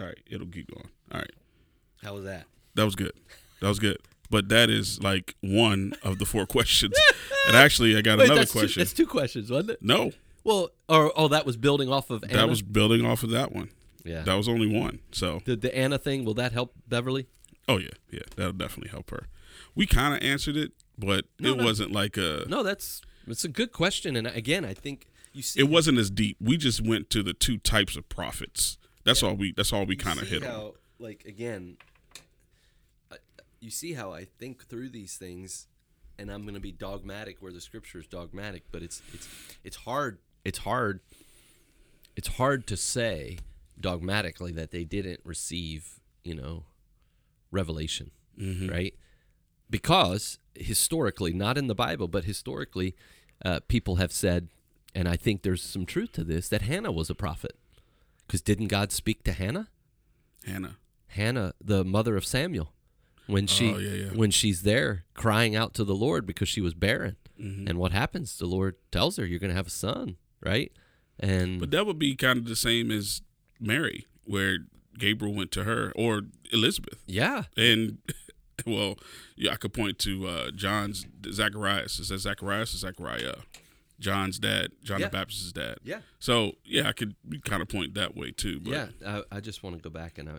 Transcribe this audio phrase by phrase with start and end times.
[0.00, 0.88] All right, it'll keep going.
[1.12, 1.32] All right,
[2.02, 2.44] How was that?
[2.74, 3.12] that was good.
[3.60, 3.98] That was good.
[4.30, 6.94] But that is like one of the four questions.
[7.48, 8.74] and actually, I got another that's question.
[8.74, 9.78] Two, that's two questions, wasn't it?
[9.82, 10.12] no,
[10.44, 12.34] Well, or oh, that was building off of Anna.
[12.34, 13.70] that was building off of that one.
[14.04, 14.22] yeah.
[14.22, 15.00] That was only one.
[15.12, 17.26] So, the the Anna thing will that help Beverly?
[17.68, 19.26] oh yeah, yeah, that'll definitely help her.
[19.74, 21.64] We kind of answered it, but No, it no.
[21.64, 22.44] wasn't like a.
[22.48, 26.10] No, that's it's a good question, and again, I think you see It wasn't as
[26.10, 26.36] deep.
[26.40, 28.76] We just went to the two types of prophets.
[29.08, 29.52] That's all we.
[29.52, 30.50] That's all we kind of see hit on.
[30.50, 31.76] how, Like again,
[33.60, 35.66] you see how I think through these things,
[36.18, 39.28] and I'm going to be dogmatic where the scripture is dogmatic, but it's it's
[39.64, 40.18] it's hard.
[40.44, 41.00] It's hard.
[42.16, 43.38] It's hard to say
[43.80, 46.64] dogmatically that they didn't receive, you know,
[47.50, 48.68] revelation, Mm-hmm.
[48.68, 48.94] right?
[49.70, 52.94] Because historically, not in the Bible, but historically,
[53.44, 54.48] uh, people have said,
[54.94, 57.56] and I think there's some truth to this, that Hannah was a prophet.
[58.28, 59.68] Because didn't God speak to Hannah?
[60.46, 60.76] Hannah.
[61.08, 62.72] Hannah, the mother of Samuel,
[63.26, 64.10] when she Oh, yeah, yeah.
[64.10, 67.16] when she's there crying out to the Lord because she was barren.
[67.40, 67.66] Mm-hmm.
[67.68, 68.36] And what happens?
[68.38, 70.70] The Lord tells her, "You're going to have a son," right?
[71.18, 73.22] And But that would be kind of the same as
[73.58, 74.58] Mary, where
[74.98, 77.02] Gabriel went to her, or Elizabeth.
[77.06, 77.98] yeah, And
[78.66, 78.96] well,
[79.36, 81.98] yeah, I could point to uh, John's Zacharias.
[82.00, 83.36] Is that Zacharias or Zachariah?
[84.00, 85.06] John's dad, John Yeah.
[85.08, 85.78] the Baptist's dad.
[85.82, 88.60] yeah, So yeah, I could kind of point that way too.
[88.60, 88.86] But yeah.
[89.06, 90.34] I, I just want to go back and I,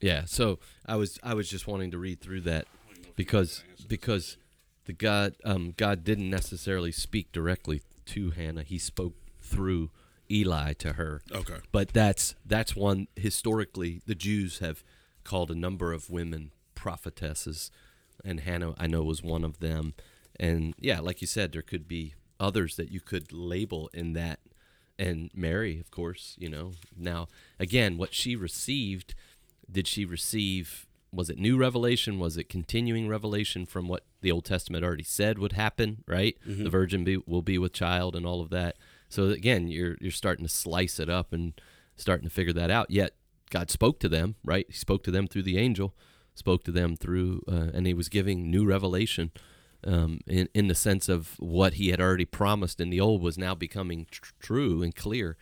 [0.00, 0.24] yeah.
[0.26, 2.66] So I was I was just wanting to read through that
[3.16, 4.36] because because
[4.84, 8.62] the God um, God didn't necessarily speak directly to Hannah.
[8.62, 9.90] He spoke through
[10.30, 11.22] Eli to her.
[11.32, 14.82] okay, but that's that's one historically the Jews have
[15.22, 17.70] called a number of women prophetesses,
[18.24, 19.94] and Hannah I know was one of them.
[20.38, 24.40] And yeah, like you said, there could be others that you could label in that,
[24.98, 26.36] and Mary, of course.
[26.38, 29.14] You know, now again, what she received,
[29.70, 30.86] did she receive?
[31.12, 32.18] Was it new revelation?
[32.18, 36.02] Was it continuing revelation from what the Old Testament already said would happen?
[36.06, 38.76] Right, the virgin be, will be with child, and all of that.
[39.08, 41.52] So again, you're you're starting to slice it up and
[41.96, 42.90] starting to figure that out.
[42.90, 43.14] Yet
[43.50, 44.66] God spoke to them, right?
[44.68, 45.94] He spoke to them through the angel,
[46.34, 49.30] spoke to them through, uh, and He was giving new revelation
[49.86, 53.36] um, in in the sense of what He had already promised in the old was
[53.38, 55.36] now becoming tr- true and clear.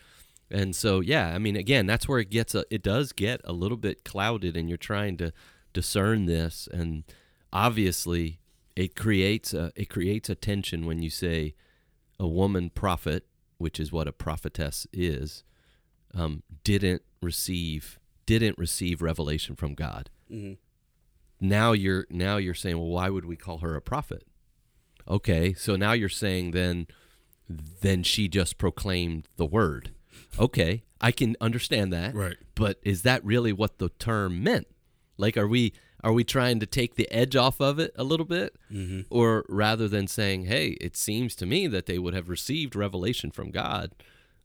[0.51, 3.53] And so, yeah, I mean, again, that's where it gets a, it does get a
[3.55, 5.33] little bit clouded, and you're trying to
[5.73, 7.05] discern this, and
[7.53, 8.39] obviously,
[8.77, 11.55] it creates a it creates a tension when you say
[12.21, 13.27] a woman prophet,
[13.59, 15.43] which is what a prophetess is,
[16.15, 20.11] um, didn't receive didn't receive revelation from God.
[20.31, 20.59] Mhm.
[21.41, 24.25] Now you're now you're saying, well, why would we call her a prophet?
[25.09, 26.87] Okay, so now you're saying then
[27.81, 29.91] then she just proclaimed the word.
[30.39, 32.15] Okay, I can understand that.
[32.15, 32.37] right.
[32.55, 34.67] But is that really what the term meant?
[35.19, 35.73] Like, are we
[36.05, 39.03] are we trying to take the edge off of it a little bit, Mm-hmm.
[39.11, 43.31] or rather than saying, "Hey, it seems to me that they would have received revelation
[43.31, 43.93] from God,"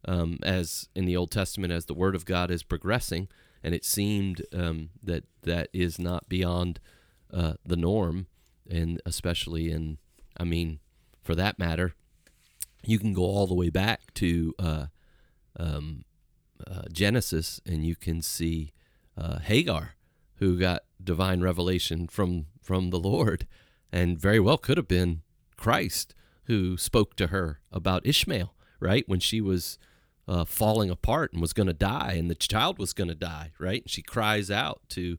[0.05, 3.27] um, as in the Old Testament, as the Word of God is progressing,
[3.63, 6.79] and it seemed um, that that is not beyond
[7.33, 8.27] uh, the norm,
[8.69, 9.97] and especially in,
[10.37, 10.79] I mean,
[11.23, 11.93] for that matter,
[12.83, 14.85] you can go all the way back to uh,
[15.59, 16.05] um,
[16.65, 18.73] uh, Genesis, and you can see
[19.17, 19.95] uh, Hagar,
[20.35, 23.47] who got divine revelation from from the Lord,
[23.91, 25.21] and very well could have been
[25.55, 26.13] Christ
[26.45, 29.77] who spoke to her about Ishmael, right when she was
[30.27, 33.51] uh, falling apart and was going to die, and the child was going to die,
[33.59, 33.81] right?
[33.81, 35.17] And she cries out to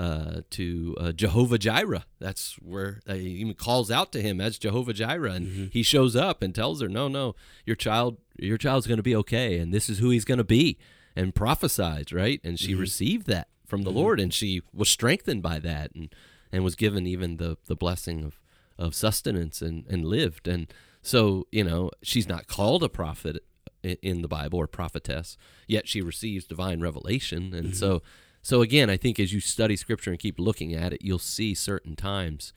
[0.00, 2.06] uh, to uh, Jehovah Jireh.
[2.18, 6.16] That's where uh, he even calls out to him as Jehovah Jireh, and he shows
[6.16, 7.34] up and tells her, "No, no,
[7.66, 10.44] your child, your child's going to be okay, and this is who he's going to
[10.44, 10.78] be,"
[11.14, 12.40] and prophesies, right?
[12.42, 16.08] And she received that from the Lord, and she was strengthened by that, and
[16.50, 18.40] and was given even the the blessing of
[18.78, 20.72] of sustenance and and lived, and
[21.02, 23.44] so you know she's not called a prophet
[23.82, 28.00] in the Bible or prophetess, yet she receives divine revelation, and so.
[28.42, 31.54] So again, I think as you study Scripture and keep looking at it, you'll see
[31.54, 32.52] certain times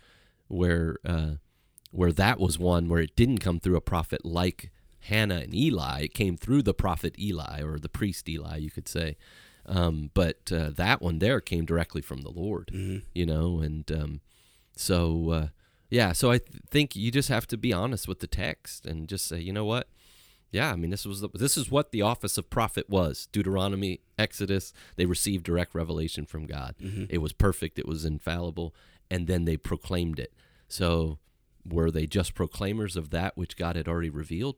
[0.47, 1.31] where uh,
[1.91, 4.71] where that was one where it didn't come through a prophet like
[5.01, 6.03] Hannah and Eli.
[6.03, 9.17] It came through the prophet Eli or the priest Eli, you could say.
[9.65, 12.69] Um, but uh, that one there came directly from the Lord,
[13.13, 14.21] you know, and um,
[14.75, 15.47] so uh,
[15.89, 16.11] yeah.
[16.11, 19.25] So I th- think you just have to be honest with the text and just
[19.25, 19.87] say, you know what,
[20.53, 23.27] yeah, I mean, this was the, this is what the office of prophet was.
[23.31, 26.75] Deuteronomy, Exodus, they received direct revelation from God.
[27.09, 27.79] It was perfect.
[27.79, 28.73] It was infallible,
[29.09, 30.31] and then they proclaimed it.
[30.67, 31.17] So,
[31.65, 34.57] were they just proclaimers of that which God had already revealed?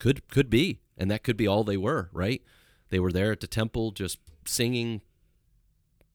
[0.00, 2.42] Could could be, and that could be all they were, right?
[2.90, 5.02] They were there at the temple just singing,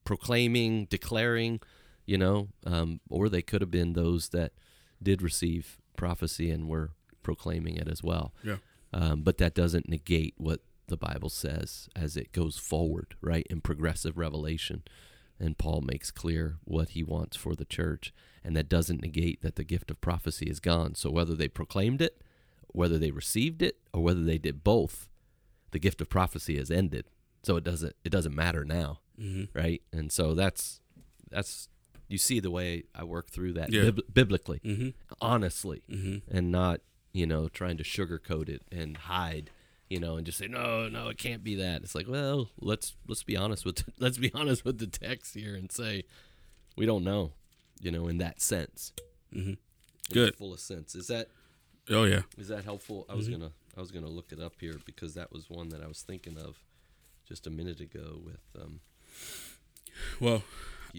[0.04, 1.60] proclaiming, declaring,
[2.04, 4.52] you know, um, or they could have been those that
[5.02, 6.90] did receive prophecy and were
[7.22, 8.34] proclaiming it as well.
[8.42, 8.56] Yeah.
[8.96, 13.60] Um, but that doesn't negate what the Bible says as it goes forward, right, in
[13.60, 14.82] progressive revelation.
[15.40, 18.12] And Paul makes clear what he wants for the church.
[18.44, 20.94] And that doesn't negate that the gift of prophecy is gone.
[20.94, 22.22] So whether they proclaimed it,
[22.68, 25.08] whether they received it, or whether they did both,
[25.72, 27.06] the gift of prophecy has ended.
[27.42, 29.58] So it doesn't it doesn't matter now, Mm-hmm.
[29.58, 29.82] right?
[29.92, 30.80] And so that's
[31.30, 31.68] that's
[32.08, 33.90] you see the way I work through that Yeah.
[33.90, 34.90] bib- biblically, Mm-hmm.
[35.20, 36.36] honestly, Mm-hmm.
[36.36, 36.80] and not
[37.14, 39.48] you know trying to sugarcoat it and hide
[39.88, 42.94] you know and just say no no it can't be that it's like well let's
[43.08, 46.04] let's be honest with let's be honest with the text here and say
[46.76, 47.32] we don't know
[47.80, 48.92] you know in that sense
[49.34, 49.54] Mm-hmm.
[50.12, 50.34] Good.
[50.34, 51.28] the fullest sense is that
[51.90, 52.22] Oh yeah.
[52.36, 53.16] is that helpful i Mm-hmm.
[53.18, 55.86] was gonna i was gonna look it up here because that was one that i
[55.88, 56.58] was thinking of
[57.28, 58.80] just a minute ago with um
[60.20, 60.42] Well,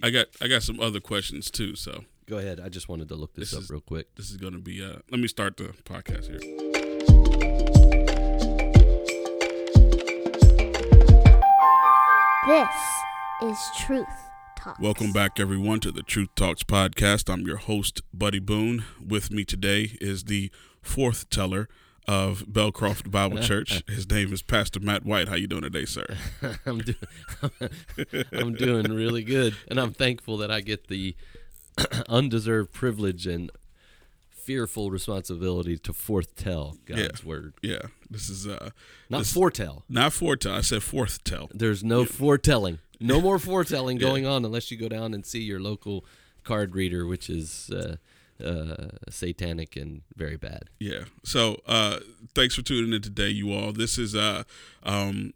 [0.03, 1.75] I got I got some other questions too.
[1.75, 4.30] So go ahead i just wanted to look this, This up is- real quick this
[4.31, 4.83] is going to be.
[4.83, 7.56] Uh, let me start the podcast here.
[12.48, 12.69] This
[13.44, 14.07] is Truth
[14.57, 14.80] Talks.
[14.80, 17.31] Welcome back, everyone, to the Truth Talks podcast.
[17.31, 18.83] I'm your host, Buddy Boone.
[19.06, 20.51] With me today is the
[20.81, 21.68] forth teller
[22.07, 23.83] of Belcroft Bible Church.
[23.88, 25.27] His name is Pastor Matt White.
[25.27, 26.06] How you doing today, sir?
[26.66, 26.98] I'm doing
[28.31, 31.16] I'm doing really good, and I'm thankful that I get the
[32.10, 33.51] undeserved privilege and
[34.30, 37.27] fearful responsibility to foretell God's Yeah.
[37.27, 38.69] word, Yeah, this is uh
[39.10, 39.83] not this- foretell.
[39.89, 40.54] not foretell.
[40.54, 41.50] I said foretell.
[41.54, 45.60] There's no foretelling, no more foretelling going on unless you go down and see your
[45.60, 46.06] local
[46.44, 47.95] card reader, which is uh,
[48.44, 50.69] uh, satanic and very bad.
[50.80, 51.06] Yeah.
[51.24, 52.00] So uh
[52.36, 53.72] thanks for tuning in today, you all.
[53.74, 54.44] This is uh
[54.83, 55.33] um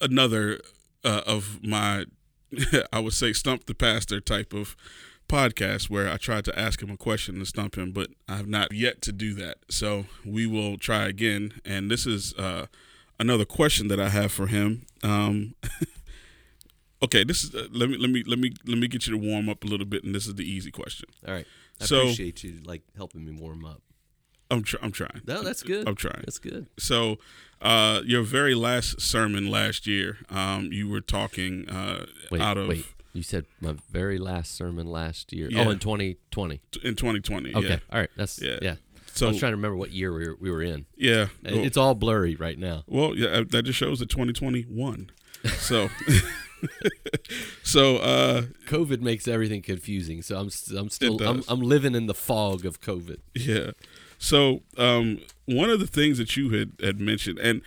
[0.00, 0.60] another
[1.04, 2.06] uh, of my
[2.92, 4.76] I would say stump the pastor type of
[5.28, 8.46] podcast where I tried to ask him a question and stump him, but I have
[8.48, 9.58] not yet to do that.
[9.68, 11.52] So we will try again.
[11.64, 12.66] And this is uh
[13.18, 14.86] another question that I have for him.
[15.02, 15.54] Um
[17.02, 19.18] Okay, this is uh, let me let me let me let me get you to
[19.18, 21.08] warm up a little bit, and this is the easy question.
[21.28, 21.46] All right,
[21.80, 23.82] I So- appreciate you like helping me warm up.
[24.50, 25.22] I'm tr- I'm trying.
[25.26, 25.88] No, that's good.
[25.88, 26.22] I'm trying.
[26.24, 26.68] That's good.
[26.78, 27.18] So,
[27.60, 32.68] uh, your very last sermon last year, um, you were talking uh, Wait, out of
[32.68, 32.86] wait.
[33.16, 35.48] You said my very last sermon last year.
[35.50, 35.64] Yeah.
[35.66, 36.60] Oh, in 2020.
[36.84, 37.54] in 2020.
[37.54, 37.68] Okay.
[37.68, 37.78] Yeah.
[37.90, 38.10] All right.
[38.16, 38.58] That's Yeah.
[38.62, 38.74] yeah.
[39.14, 40.84] So I was trying to remember what year we were, we were in.
[40.96, 41.28] yeah.
[41.42, 42.84] Well, It's all blurry right now.
[42.86, 43.28] well, yeah.
[43.28, 45.10] uh, That just shows that 2021.
[45.58, 45.88] So,
[47.62, 50.22] so uh, COVID makes everything confusing.
[50.22, 51.42] So I'm I'm still I'm.
[51.48, 53.18] I'm living in the fog of COVID.
[53.34, 53.70] yeah.
[54.18, 57.62] So um, one of the things that you had had mentioned, and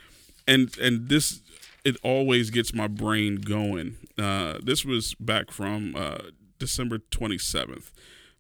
[0.48, 1.42] and and this,
[1.90, 3.98] it always gets my brain going.
[4.18, 6.20] Uh, this was back from uh,
[6.60, 7.92] December 27th.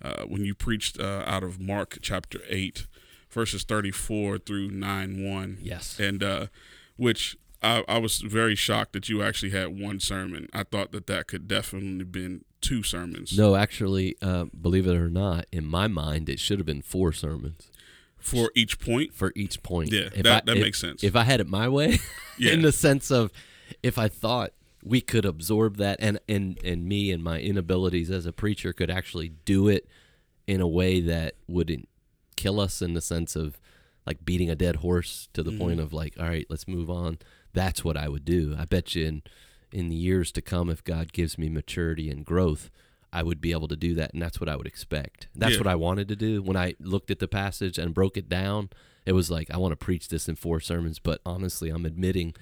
[0.01, 2.88] uh, when you preached uh, out of Mark chapter 8,
[3.30, 5.57] verses 34 through 9 1.
[5.62, 6.00] Yes.
[6.00, 6.48] And uh,
[6.96, 10.48] which I, I was very shocked that you actually had one sermon.
[10.54, 15.10] I thought that that could definitely been two sermons No, actually, uh, believe it or
[15.10, 17.69] not, in my mind, it should have been four sermons
[18.19, 19.13] for each point.
[19.13, 19.92] for each point.
[19.92, 21.04] Yeah, If that- I- that if- makes sense.
[21.04, 22.00] If I had it my way,
[22.38, 22.54] Yeah.
[22.54, 23.31] in the sense of
[23.83, 28.26] if I thought we could absorb that and, and, and me and my inabilities as
[28.26, 29.88] a preacher could actually do it
[30.47, 31.88] in a way that wouldn't
[32.38, 33.59] kill us in the sense of
[34.06, 35.59] like beating a dead horse to the mm-hmm.
[35.59, 37.19] point of like, all right, let's move on.
[37.54, 38.56] That's what I would do.
[38.57, 39.23] I bet you in
[39.71, 42.71] in the years to come, if God gives me maturity and growth,
[43.11, 45.28] I would be able to do that, and that's what I would expect.
[45.35, 45.59] That's Yeah.
[45.59, 48.69] what I wanted to do when I looked at the passage and broke it down.
[49.06, 52.35] It was like I want to preach this in four sermons, but honestly, I'm admitting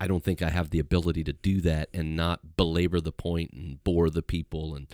[0.00, 3.52] I don't think I have the ability to do that and not belabor the point
[3.52, 4.86] and bore the people and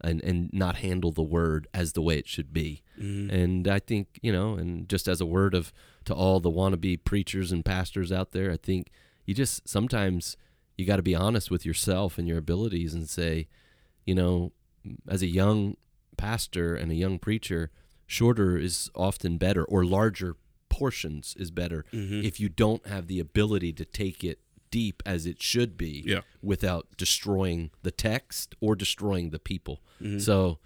[0.00, 2.82] and and not handle the word as the way it should be.
[3.00, 3.30] Mm.
[3.32, 5.72] And I think you know, and just as a word of
[6.06, 8.90] to all the wannabe preachers and pastors out there, I think
[9.24, 10.36] you just sometimes
[10.76, 13.46] you got to be honest with yourself and your abilities and say,
[14.04, 14.52] you know,
[15.08, 15.76] as a young
[16.16, 17.70] pastor and a young preacher,
[18.06, 20.36] shorter is often better or larger
[20.68, 22.22] portions is better Mm-hmm.
[22.24, 26.22] if you don't have the ability to take it deep as it should be Yeah.
[26.42, 29.80] without destroying the text or destroying the people.
[30.18, 30.58] So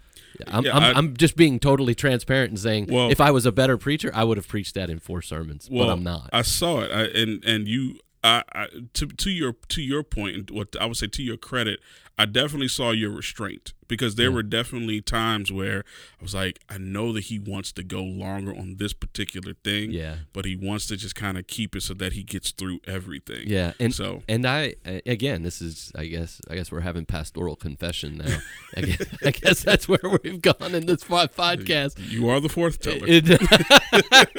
[0.47, 0.65] I'm, Mm-hmm.
[0.65, 3.77] Yeah, I'm, I'm just being totally transparent and saying Well- if I was a better
[3.77, 6.29] preacher, I would have preached that in four sermons, Well, but I'm not.
[6.33, 10.35] I saw it, I, and and you I, I to to your to your point,
[10.35, 11.79] and what I would say to your credit,
[12.19, 14.35] I definitely saw your restraint because there Yeah.
[14.35, 15.85] were definitely times where
[16.19, 19.91] I was like, I know that he wants to go longer on this particular thing,
[19.91, 20.17] Yeah.
[20.33, 23.45] but he wants to just kind of keep it so that he gets through everything.
[23.47, 27.55] Yeah, and So and I again, this is I guess I guess we're having pastoral
[27.55, 28.37] confession now.
[28.75, 31.93] I guess, I guess that's where we've gone in this podcast.
[32.11, 33.05] you are the fourth teller.
[33.07, 33.25] It-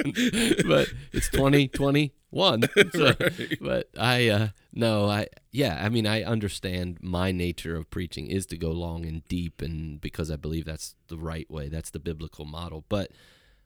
[0.66, 2.62] but it's twenty twenty one.
[2.94, 3.58] Right.
[3.60, 8.46] But I uh no, I yeah, I mean I understand my nature of preaching is
[8.46, 11.68] to go long and deep and because I believe that's the right way.
[11.68, 12.84] That's the biblical model.
[12.88, 13.10] But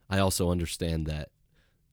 [0.08, 1.30] I also understand that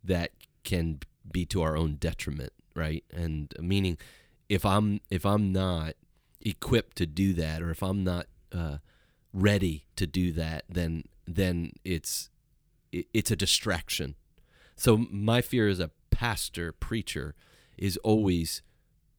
[0.03, 0.31] that
[0.63, 0.99] can
[1.29, 3.03] be to our own detriment, right?
[3.11, 3.97] And meaning
[4.47, 5.95] if I'm if I'm not
[6.39, 8.77] equipped to do that or if I'm not uh
[9.33, 12.29] ready to do that, then then it's
[12.91, 14.15] it's a distraction.
[14.75, 17.35] So my fear as a pastor preacher
[17.77, 18.61] is always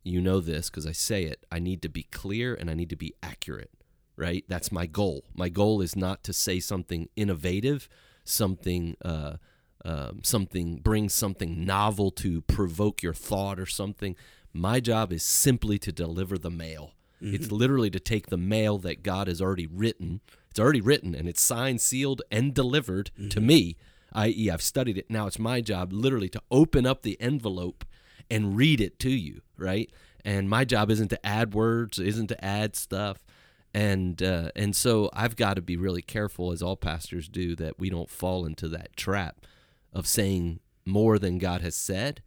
[0.03, 1.45] you know this because I say it.
[1.51, 3.71] I need to be clear and I need to be accurate,
[4.17, 4.45] right?
[4.49, 5.25] That's my goal.
[5.35, 7.89] My goal is not to say something innovative,
[8.25, 9.37] something uh,
[9.85, 14.17] um, something bring something novel to provoke your thought or something.
[14.53, 16.93] My job is simply to deliver the mail.
[17.25, 20.21] It's literally to take the mail that God has already written.
[20.51, 23.77] It's already written and it's signed, sealed, and delivered to me,
[24.13, 25.09] i.e., I've studied it.
[25.09, 27.85] Now it's my job literally to open up the envelope
[28.33, 29.91] and read it to you, right?
[30.25, 33.19] And my job isn't to add words, isn't to add stuff.
[33.75, 37.79] And uh, and so I've got to be really careful, as all pastors do, that
[37.79, 39.47] we don't fall into that trap
[39.93, 42.23] of saying more than God has said,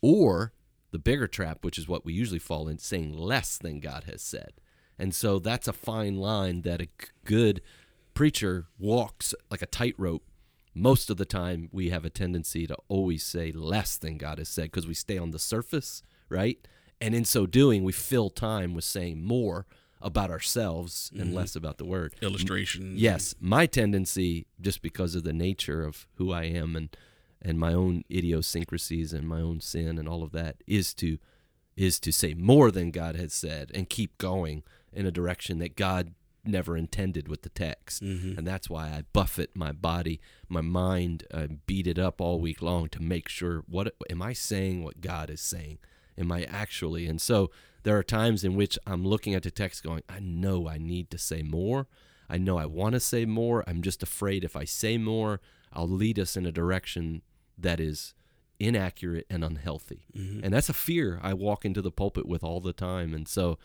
[0.00, 0.52] or
[0.90, 4.22] the bigger trap, which is what we usually fall in, saying less than God has
[4.22, 4.52] said.
[4.98, 6.88] And so that's a fine line that a
[7.24, 7.62] good
[8.14, 10.22] preacher walks like a tightrope.
[10.74, 14.48] Most of the time, we have a tendency to always say less than God has
[14.48, 16.66] said because we stay on the surface, right?
[17.00, 19.66] And in so doing, we fill time with saying more
[20.00, 21.36] about ourselves and mm-hmm.
[21.36, 22.14] less about the word.
[22.22, 22.94] Illustration.
[22.96, 26.94] Yes, my tendency, just because of the nature of who I am and
[27.44, 31.18] and my own idiosyncrasies and my own sin and all of that, is to
[31.76, 34.62] is to say more than God has said and keep going
[34.92, 36.14] in a direction that God
[36.44, 38.02] never intended with the text.
[38.38, 42.60] And that's why I buffet my body, my mind, uh, beat it up all week
[42.62, 45.78] long to make sure what am I saying what God is saying?
[46.18, 47.06] Am I actually?
[47.06, 47.50] And so
[47.84, 51.10] there are times in which I'm looking at the text going, I know I need
[51.10, 51.86] to say more.
[52.28, 53.64] I know I want to say more.
[53.66, 55.40] I'm just afraid if I say more,
[55.72, 57.22] I'll lead us in a direction
[57.58, 58.14] that is
[58.58, 60.06] inaccurate and unhealthy.
[60.44, 63.12] And that's a fear I walk into the pulpit with all the time.
[63.14, 63.58] And so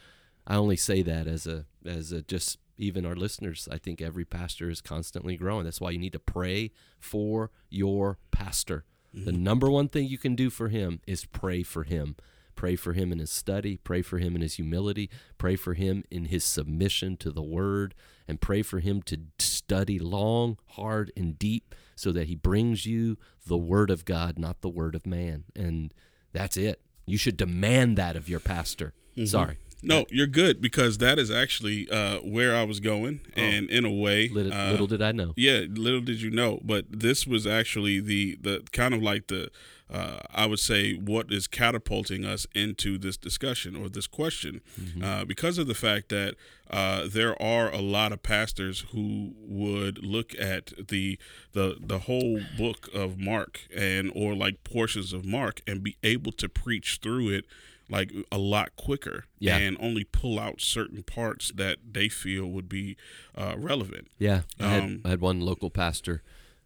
[0.45, 4.25] I only say that as a as a just even our listeners, I think every
[4.25, 5.65] pastor is constantly growing.
[5.65, 8.85] That's why you need to pray for your pastor.
[9.13, 9.43] The mm-hmm.
[9.43, 12.15] number one thing you can do for him is pray for him.
[12.55, 16.03] Pray for him in his study, pray for him in his humility, pray for him
[16.09, 17.93] in his submission to the word,
[18.27, 23.17] and pray for him to study long, hard, and deep so that he brings you
[23.45, 25.45] the word of God, not the word of man.
[25.55, 25.93] And
[26.33, 26.81] that's it.
[27.05, 28.93] You should demand that of your pastor.
[29.11, 29.25] Mm-hmm.
[29.25, 29.57] Sorry.
[29.83, 33.91] No, you're good because that is actually uh, where I was going, and in a
[33.91, 35.33] way, Little, uh, little did I know.
[35.35, 39.51] Yeah, little did you know, but this was actually the the kind of like the
[39.89, 44.61] uh, I would say what is catapulting us into this discussion or this question,
[45.01, 46.35] uh, because of the fact that
[46.69, 51.19] uh, there are a lot of pastors who would look at the
[51.53, 56.31] the the whole book of Mark and or like portions of Mark and be able
[56.33, 57.45] to preach through it
[57.89, 59.57] like a lot quicker Yeah.
[59.57, 62.97] and only pull out certain parts that they feel would be
[63.35, 64.07] uh, relevant.
[64.19, 66.21] Yeah, I had, Um, I had one local pastor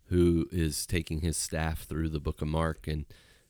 [0.08, 3.06] who is taking his staff through the Book of Mark, and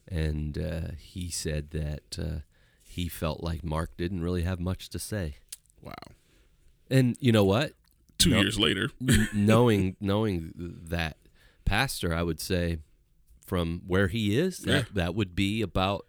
[0.08, 2.40] and uh, he said that uh,
[2.84, 5.38] he felt like Mark didn't really have much to say.
[5.82, 5.94] Wow.
[6.90, 7.74] And you know what?
[8.18, 8.42] Two No.
[8.42, 8.90] years later.
[9.34, 11.18] Knowing knowing that
[11.66, 12.80] pastor, I would say
[13.46, 14.84] from where he is, that, Yeah.
[14.94, 16.06] that would be about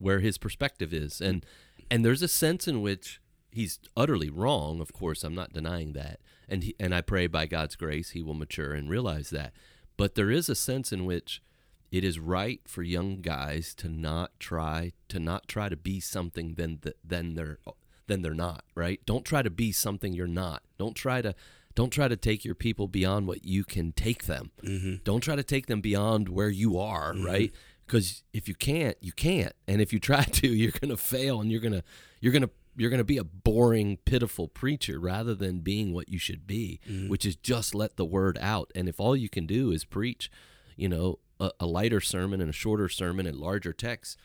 [0.00, 1.24] where his perspective is, mm-hmm.
[1.24, 1.46] and
[1.90, 3.20] and there's a sense in which
[3.52, 4.80] he's utterly wrong.
[4.80, 8.22] Of course, I'm not denying that, and he, and I pray by God's grace he
[8.22, 9.52] will mature and realize that.
[9.96, 11.42] But there is a sense in which
[11.90, 16.54] it is right for young guys to not try to not try to be something
[16.54, 17.58] than th- than they're
[18.06, 19.00] than they're not right?
[19.06, 20.62] Don't try to be something you're not.
[20.78, 21.34] Don't try to
[21.74, 24.50] don't try to take your people beyond what you can take them.
[24.62, 24.96] Mm-hmm.
[25.04, 27.24] Don't try to take them beyond where you are mm-hmm.
[27.24, 27.52] right
[27.90, 29.52] because if you can't you can't.
[29.66, 31.82] And if you try to you're gonna fail and you're gonna
[32.20, 36.46] you're gonna you're gonna be a boring pitiful preacher rather than being what you should
[36.46, 37.08] be mm-hmm.
[37.08, 38.70] which is just let the word out.
[38.74, 40.30] And if all you can do is preach
[40.76, 44.16] you know a, a lighter sermon and a shorter sermon and larger text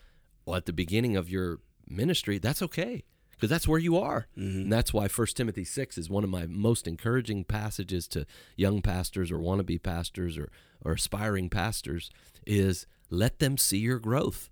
[0.45, 4.27] well, at the beginning of your ministry, that's okay because that's where you are.
[4.37, 4.61] Mm-hmm.
[4.61, 8.81] And that's why 1 Timothy 6 is one of my most encouraging passages to young
[8.81, 10.49] pastors or wannabe pastors or,
[10.83, 12.09] or aspiring pastors
[12.45, 14.49] is let them see your growth.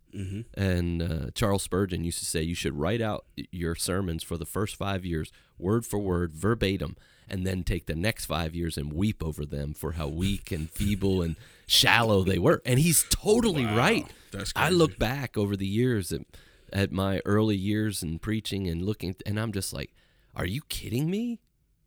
[0.55, 4.45] And uh, Charles Spurgeon used to say you should write out your sermons for the
[4.45, 6.95] first five years, word for word, verbatim,
[7.27, 10.69] and then take the next five years and weep over them for how weak and
[10.69, 12.62] feeble and shallow they were.
[12.63, 14.07] And he's totally Wow, right.
[14.31, 16.22] that's I look back over the years at,
[16.72, 19.95] at my early years in preaching and looking, and I'm just like,
[20.36, 21.39] are you kidding me?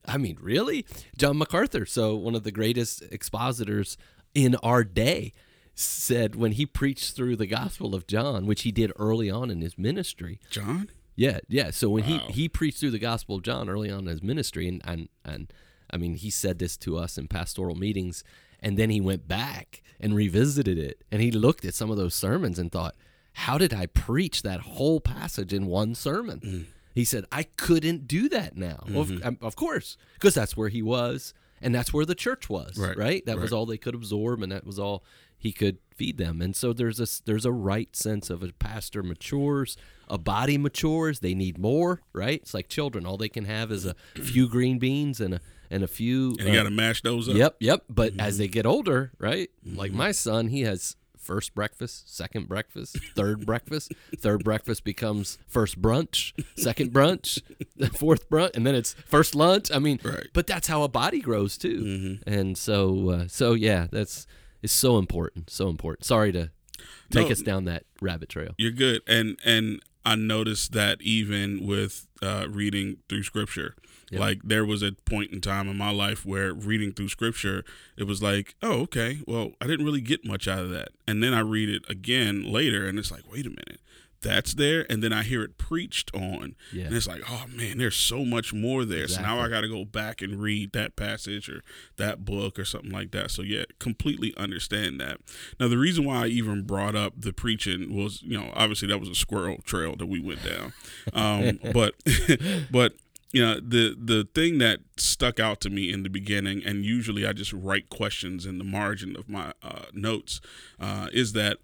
[0.05, 0.85] I mean, really?
[1.17, 3.97] John MacArthur, so one of the greatest expositors
[4.35, 5.33] in our day,
[5.79, 9.61] said when he preached through the Gospel of John, which he did early on in
[9.61, 10.41] his ministry.
[10.51, 10.89] John?
[11.15, 11.71] Yeah, yeah.
[11.71, 12.27] So when Wow.
[12.29, 15.09] he he preached through the Gospel of John early on in his ministry, and and
[15.25, 15.53] and
[15.91, 18.25] I mean, he said this to us in pastoral meetings,
[18.61, 22.15] and then he went back and revisited it, and he looked at some of those
[22.15, 22.97] sermons and thought,
[23.35, 26.65] "How did I preach that whole passage in one sermon?" Mm.
[26.95, 28.97] He said, "I couldn't do that now." Mm-hmm.
[28.97, 32.77] of, um, of course, because that's where he was, and that's where the church was.
[32.79, 33.27] Right, Right.
[33.27, 35.05] That was all they could absorb, and that was all
[35.39, 36.41] he could feed them.
[36.41, 39.77] And so there's a there's a right sense of a pastor matures,
[40.09, 41.21] a body matures.
[41.21, 42.01] They need more.
[42.13, 42.41] Right.
[42.41, 43.05] It's like children.
[43.07, 46.31] All they can have is a few green beans and a and a few.
[46.39, 47.35] And you uh, got to mash those up.
[47.37, 47.85] Yep, yep.
[47.89, 48.39] But as Mm-hmm.
[48.43, 49.51] they get older, right?
[49.65, 50.97] Like my son, he has
[51.27, 53.93] first breakfast, second breakfast, third breakfast.
[54.19, 57.43] Third breakfast becomes first brunch, second brunch,
[57.95, 59.71] fourth brunch, and then it's first lunch.
[59.73, 60.29] I mean, Right.
[60.33, 62.19] but that's how a body grows too.
[62.27, 64.27] And so, uh, so yeah, that's
[64.63, 66.05] it's so important, so important.
[66.05, 66.51] Sorry to
[67.11, 67.33] take No.
[67.33, 68.53] us down that rabbit trail.
[68.57, 69.03] You're good.
[69.09, 73.75] And and I noticed that even with uh, reading through scripture,
[74.11, 74.21] Yeah.
[74.21, 77.65] like there was a point in time in my life where reading through scripture,
[77.97, 80.91] it was like, oh, okay, well, I didn't really get much out of that.
[81.09, 83.81] And then I read it again later, and it's like, wait a minute,
[84.23, 84.87] that's there.
[84.89, 86.85] And then I hear it preached on, Yeah.
[86.85, 89.09] and it's like, oh man, there's so much more there.
[89.09, 91.63] So now I got to go back and read that passage or
[91.97, 93.31] that book or something like that.
[93.33, 95.19] So yeah, completely understand that.
[95.61, 98.99] Now the reason why I even brought up the preaching was, you know, obviously that
[99.01, 100.73] was a squirrel trail that we went down,
[101.13, 101.95] um, but
[102.71, 102.95] but
[103.37, 107.27] you know the the thing that stuck out to me in the beginning, and usually
[107.27, 110.41] I just write questions in the margin of my uh, notes,
[110.81, 111.59] uh, is that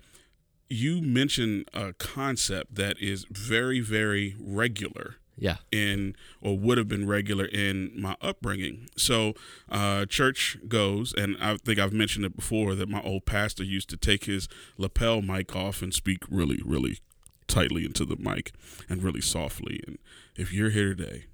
[0.68, 5.56] you mention a concept that is very very regular Yeah.
[5.70, 8.88] in or would have been regular in my upbringing.
[8.98, 9.32] So,
[9.70, 13.88] uh, church goes, and I think I've mentioned it before that my old pastor used
[13.90, 14.46] to take his
[14.76, 16.98] lapel mic off and speak really, really
[17.46, 18.52] tightly into the mic
[18.90, 19.80] and really softly.
[19.86, 19.98] And
[20.36, 21.24] if you're here today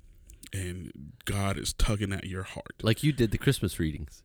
[0.53, 4.23] and God is tugging at your heart, Like you did the Christmas readings.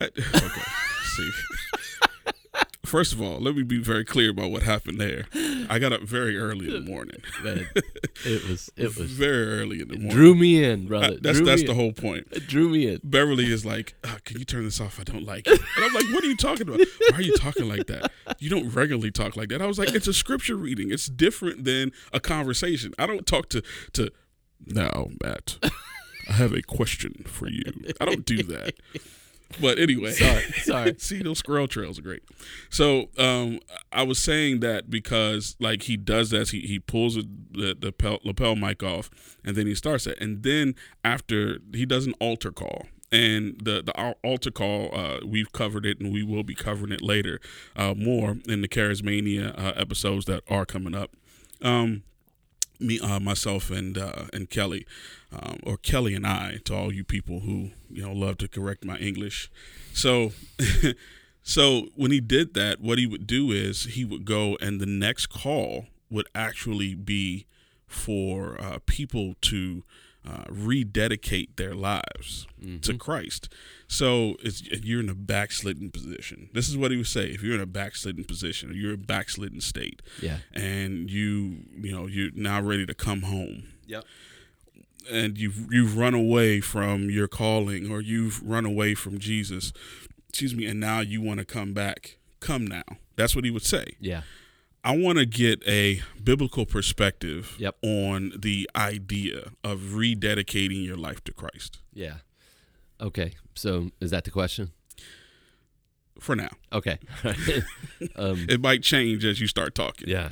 [0.00, 0.62] I- okay,
[1.16, 1.30] see.
[2.84, 5.26] First of all, let me be very clear about what happened there.
[5.68, 7.20] I got up very early in the morning.
[8.24, 10.10] It was it was very early in the morning.
[10.10, 11.14] drew me in, brother.
[11.14, 11.76] Uh, that's drew that's the in.
[11.76, 12.26] whole point.
[12.32, 13.00] It drew me in.
[13.04, 14.98] Beverly is like, uh, "Can you turn this off?
[14.98, 16.80] I don't like it." And I'm like, "What are you talking about?
[17.10, 18.10] Why are you talking like that?
[18.40, 20.90] You don't regularly talk like that." I was like, "It's a scripture reading.
[20.90, 22.92] It's different than a conversation.
[22.98, 24.10] I don't talk to to
[24.66, 25.58] now, Matt.
[26.28, 27.62] I have a question for you.
[28.00, 28.74] I don't do that."
[29.60, 30.94] But anyway, Sorry, sorry.
[30.98, 32.22] See, those squirrel trails are great.
[32.68, 37.26] So um, I was saying that because like he does that, he he pulls the
[37.52, 39.10] the, the pel- lapel mic off,
[39.44, 42.86] and then he starts it, and then after he does an altar call.
[43.10, 47.00] And the the altar call, uh, we've covered it, and we will be covering it
[47.00, 47.40] later,
[47.74, 51.12] uh, more in the Charismania uh, episodes that are coming up.
[51.62, 52.02] Um,
[52.80, 54.86] me, uh, myself, and uh, and Kelly,
[55.32, 58.84] um, or Kelly and I, to all you people who you know love to correct
[58.84, 59.50] my English.
[59.92, 60.32] So,
[61.42, 64.86] so when he did that, what he would do is he would go, and the
[64.86, 67.46] next call would actually be
[67.86, 69.82] for uh, people to
[70.26, 72.46] uh, rededicate their lives
[72.82, 73.48] to Christ.
[73.86, 76.50] So it's you're in a backslidden position.
[76.52, 78.98] This is what he would say: if you're in a backslidden position, or you're a
[78.98, 80.38] backslidden state, Yeah.
[80.52, 84.04] and you you know you're now ready to come home Yep.
[85.10, 89.72] and you've you've run away from your calling or you've run away from Jesus
[90.28, 92.82] excuse me and now you want to come back come now
[93.16, 94.22] that's what he would say Yeah.
[94.84, 97.76] I want to get a biblical perspective Yep.
[97.82, 102.18] on the idea of rededicating your life to Christ Yeah.
[103.00, 103.32] Okay.
[103.54, 104.70] So is that the question?
[106.20, 106.98] for now Okay.
[108.16, 110.30] um, it might change as you start talking yeah.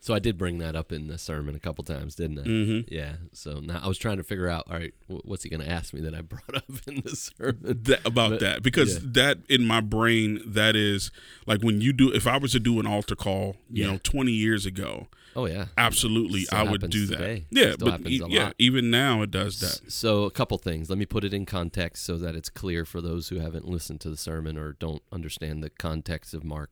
[0.00, 2.42] So I did bring that up in the sermon a couple times, didn't I?
[2.42, 2.94] Mm-hmm.
[2.94, 3.14] Yeah.
[3.32, 5.92] So now I was trying to figure out, all right, what's he going to ask
[5.92, 7.80] me that I brought up in the sermon?
[7.82, 9.00] that, about But- that because yeah.
[9.12, 11.10] that in my brain that is
[11.46, 13.92] like when you do if i was to do an altar call you Yeah.
[13.92, 15.66] know 20 years ago Oh yeah.
[15.76, 19.90] absolutely i would do that yeah Still but e- yeah even now it does that
[19.92, 20.88] So a couple things.
[20.88, 24.00] Let me put it in context so that it's clear for those who haven't listened
[24.02, 26.70] to the sermon or don't understand the context of Mark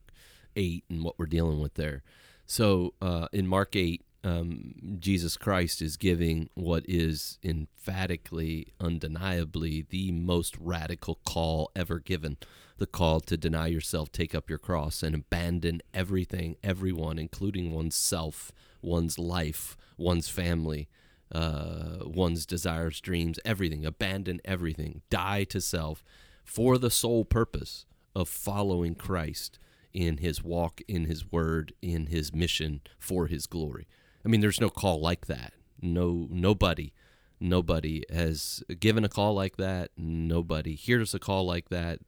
[0.54, 2.02] eight and what we're dealing with there.
[2.46, 10.10] So uh, in Mark eight, um, Jesus Christ is giving what is emphatically, undeniably, the
[10.10, 12.36] most radical call ever given.
[12.78, 18.52] The call to deny yourself, take up your cross, and abandon everything, everyone, including oneself,
[18.82, 20.88] one's life, one's family,
[21.32, 23.86] uh, one's desires, dreams, everything.
[23.86, 25.02] Abandon everything.
[25.08, 26.04] Die to self
[26.44, 29.58] for the sole purpose of following Christ
[29.96, 33.88] in his walk, in his word, in his mission for his glory.
[34.22, 35.54] I mean, there's no call like that.
[35.80, 36.92] No, nobody,
[37.40, 39.90] nobody has given a call like that.
[39.96, 42.00] Nobody hears a call like that.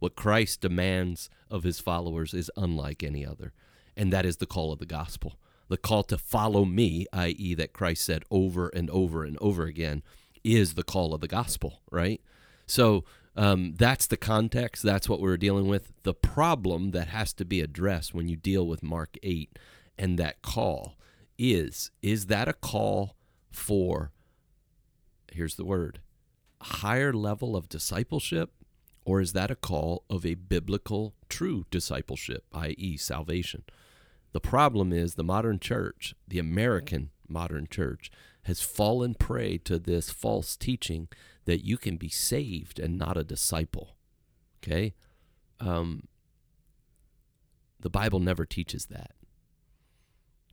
[0.00, 3.52] What Christ demands of his followers is unlike any other,
[3.96, 5.38] and that is the call of the gospel.
[5.68, 10.02] The call to follow me, i.e., that Christ said over and over and over again,
[10.42, 12.20] is the call of the gospel, right?
[12.66, 13.04] So
[13.36, 14.82] um, that's the context.
[14.82, 15.92] That's what we're dealing with.
[16.02, 19.58] The problem that has to be addressed when you deal with Mark 8
[19.98, 20.96] and that call
[21.38, 23.14] is is that a call
[23.50, 24.10] for,
[25.30, 26.00] here's the word,
[26.60, 28.50] a higher level of discipleship?
[29.04, 33.62] Or is that a call of a biblical true discipleship, i.e., salvation?
[34.32, 38.10] The problem is the modern church, the American modern church,
[38.46, 41.08] has fallen prey to this false teaching
[41.46, 43.96] that you can be saved and not a disciple.
[44.62, 44.94] Okay?
[45.58, 46.06] Um,
[47.80, 49.12] the Bible never teaches that.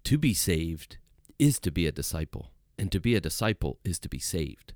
[0.06, 0.98] To be saved
[1.38, 4.74] is to be a disciple, and to be a disciple is to be saved.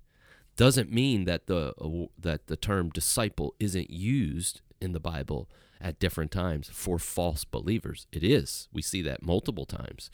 [0.55, 5.49] Doesn't mean that the uh, that the term disciple isn't used in the Bible
[5.81, 8.07] at different times for false believers.
[8.11, 8.67] It is.
[8.71, 10.09] We see that multiple times.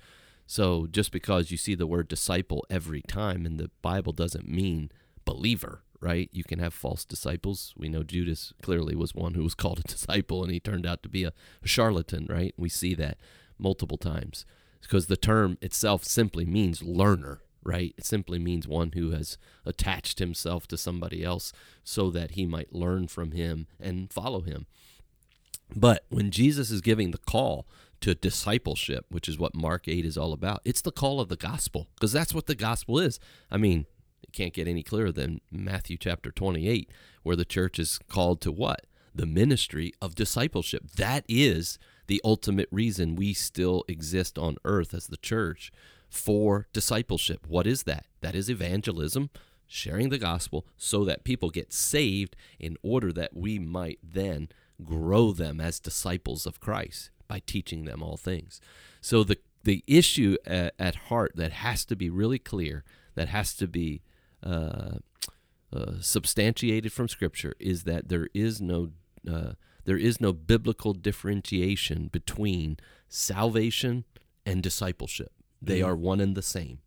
[0.53, 4.91] So just because you see the word disciple every time in the Bible doesn't mean
[5.25, 6.29] believer, right?
[6.31, 7.73] You can have false disciples.
[7.75, 11.01] We know Judas clearly was one who was called a disciple and he turned out
[11.01, 11.33] to be a
[11.65, 12.53] charlatan, right?
[12.55, 13.17] We see that
[13.57, 14.45] multiple times
[14.79, 17.95] because the term itself simply means learner, right?
[17.97, 21.51] It simply means one who has attached himself to somebody else
[21.83, 24.67] so that he might learn from him and follow him.
[25.75, 27.65] But when Jesus is giving the call
[28.03, 31.37] to discipleship, which is what Mark 8 is all about, it's the call of the
[31.37, 33.17] gospel because that's what the gospel is.
[33.49, 33.85] I mean,
[34.21, 36.91] it can't get any clearer than Matthew chapter 28,
[37.23, 38.87] where the church is called to what?
[39.15, 40.83] The ministry of discipleship.
[40.97, 45.71] That is the ultimate reason we still exist on earth as the church
[46.09, 47.47] for discipleship.
[47.47, 48.05] What is that?
[48.19, 49.29] That is evangelism,
[49.65, 54.49] sharing the gospel so that people get saved in order that we might then
[54.83, 58.61] grow them as disciples of Christ by teaching them all things.
[59.01, 62.83] So the the issue at, at heart that has to be really clear,
[63.15, 64.01] that has to be
[64.43, 64.97] uh,
[65.71, 68.91] uh, substantiated from Scripture, is that there is no
[69.27, 69.53] uh,
[69.85, 72.77] there is no biblical differentiation between
[73.09, 74.03] salvation
[74.45, 75.31] and discipleship.
[75.61, 75.87] They Mhm.
[75.87, 76.77] are one and the same,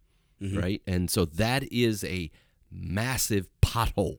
[0.40, 0.62] Mhm.
[0.62, 0.82] right?
[0.86, 2.30] And so that is a
[2.70, 4.18] massive pothole,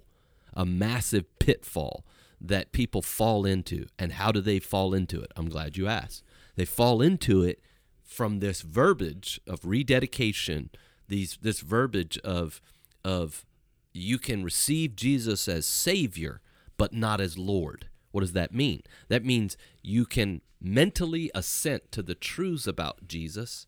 [0.54, 2.04] a massive pitfall
[2.40, 3.88] that people fall into.
[3.98, 5.32] And how do they fall into it?
[5.36, 6.24] I'm glad you asked.
[6.56, 7.62] They fall into it
[8.04, 10.70] from this verbiage of rededication,
[11.08, 12.62] these this verbiage of
[13.04, 13.46] of
[13.94, 16.42] you can receive Jesus as Savior,
[16.78, 17.88] but not as Lord.
[18.12, 18.84] What does that mean?
[19.10, 23.68] That means you can mentally assent to the truths about Jesus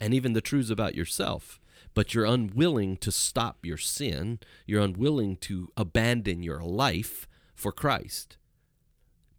[0.00, 1.60] and even the truths about yourself,
[1.94, 4.38] but you're unwilling to stop your sin.
[4.66, 8.36] You're unwilling to abandon your life for Christ.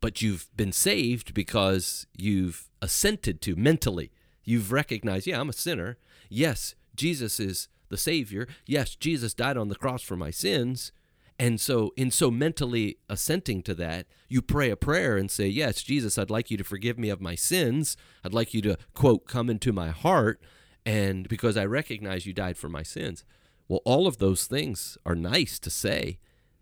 [0.02, 4.12] But you've been saved because you've assented to mentally.
[4.44, 5.98] You've recognized, yeah, I'm a sinner.
[6.30, 8.48] Yes, Jesus is the Savior.
[8.66, 10.92] Yes, Jesus died on the cross for my sins.
[11.40, 15.84] And so, in so mentally assenting to that, you pray a prayer and say, Yes,
[15.84, 17.96] Jesus, I'd like you to forgive me of my sins.
[18.24, 20.42] I'd like you to, quote, come into my heart.
[20.86, 23.24] And because I recognize you died for my sins.
[23.68, 26.18] Well, all of those things are nice to say.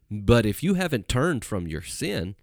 [0.09, 2.35] But if you haven't turned from your sin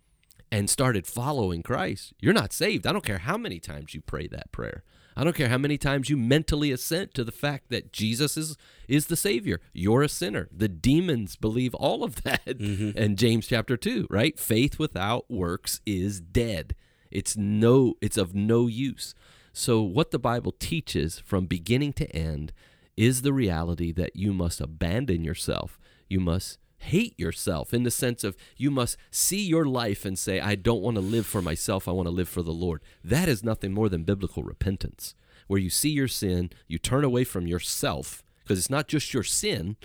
[0.50, 2.86] and started following Christ, you're not saved.
[2.86, 4.84] I don't care how many times you pray that prayer.
[5.16, 8.56] I don't care how many times you mentally assent to the fact that Jesus is
[8.88, 9.60] is the savior.
[9.72, 10.48] You're a sinner.
[10.50, 12.46] The demons believe all of that.
[12.46, 12.96] Mm-hmm.
[12.96, 14.38] And James chapter 2, right?
[14.38, 16.74] Faith without works is dead.
[17.10, 19.14] It's no it's of no use.
[19.52, 22.52] So, what the Bible teaches from beginning to end
[22.96, 25.78] is the reality that you must abandon yourself.
[26.08, 30.40] You must hate yourself in the sense of you must see your life and say,
[30.40, 32.82] I don't want to live for myself, I want to live for the Lord.
[33.02, 35.14] That is nothing more than biblical repentance,
[35.46, 39.22] where you see your sin, you turn away from yourself, because it's not just your
[39.22, 39.76] sin,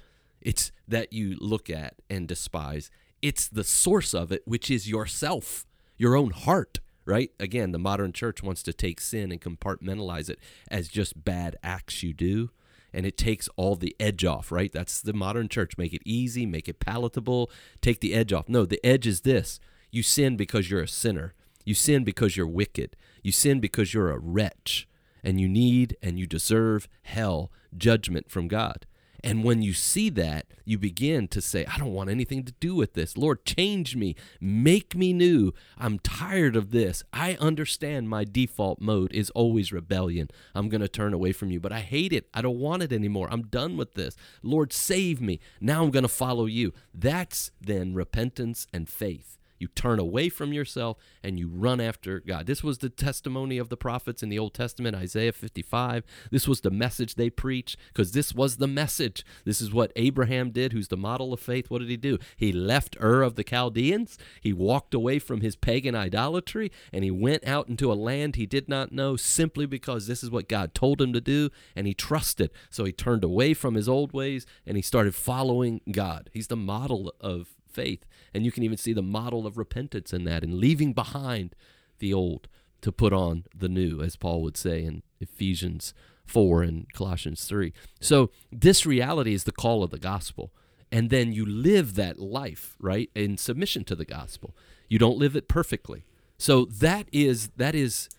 [0.41, 2.89] it's that you look at and despise.
[3.21, 5.65] It's the source of it, which is yourself,
[5.97, 7.31] your own heart, right?
[7.39, 12.03] Again, the modern church wants to take sin and compartmentalize it as just bad acts
[12.03, 12.51] you do
[12.97, 14.71] and it takes all the edge off, right?
[14.73, 15.77] That's the modern church.
[15.77, 18.49] Make it easy, make it palatable, take the edge off.
[18.49, 19.59] No, the edge is this
[19.91, 24.09] you sin because you're a sinner, you sin because you're wicked, you sin because you're
[24.09, 24.87] a wretch,
[25.23, 28.87] and you need and you deserve hell, judgment from God.
[29.23, 32.75] And when you see that, you begin to say, I don't want anything to do
[32.75, 33.17] with this.
[33.17, 34.15] Lord, change me.
[34.39, 35.53] Make me new.
[35.77, 37.03] I'm tired of this.
[37.11, 40.29] I understand my default mode is always rebellion.
[40.53, 42.27] I'm going to turn away from you, but I hate it.
[42.33, 43.27] I don't want it anymore.
[43.31, 44.15] I'm done with this.
[44.43, 45.39] Lord, save me.
[45.59, 46.73] Now I'm going to follow you.
[46.93, 49.37] That's then repentance and faith.
[49.59, 52.45] You turn away from yourself and you run after God.
[52.45, 56.03] This was the testimony of the prophets in the Old Testament, Isaiah 55.
[56.31, 59.25] This was the message they preached because this was the message.
[59.45, 61.69] This is what Abraham did, who's the model of faith.
[61.69, 62.17] What did he do?
[62.35, 64.17] He left Ur of the Chaldeans.
[64.41, 68.45] He walked away from his pagan idolatry and he went out into a land he
[68.45, 71.93] did not know simply because this is what God told him to do and he
[71.93, 72.51] trusted.
[72.69, 76.29] So he turned away from his old ways and he started following God.
[76.33, 78.05] He's the model of faith.
[78.33, 81.55] And you can even see the model of repentance in that and leaving behind
[81.99, 82.47] the old
[82.81, 85.93] to put on the new, as Paul would say in Ephesians
[86.25, 87.71] 4 and Colossians 3.
[88.01, 90.51] So this reality is the call of the gospel.
[90.91, 94.55] And then you live that life, right, in submission to the gospel.
[94.87, 96.05] You don't live it perfectly.
[96.37, 98.09] So that is that is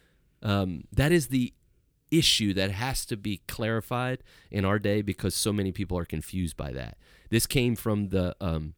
[0.42, 1.55] um, that is the
[2.11, 6.57] issue that has to be clarified in our day because so many people are confused
[6.57, 6.97] by that.
[7.31, 8.75] This came from the um,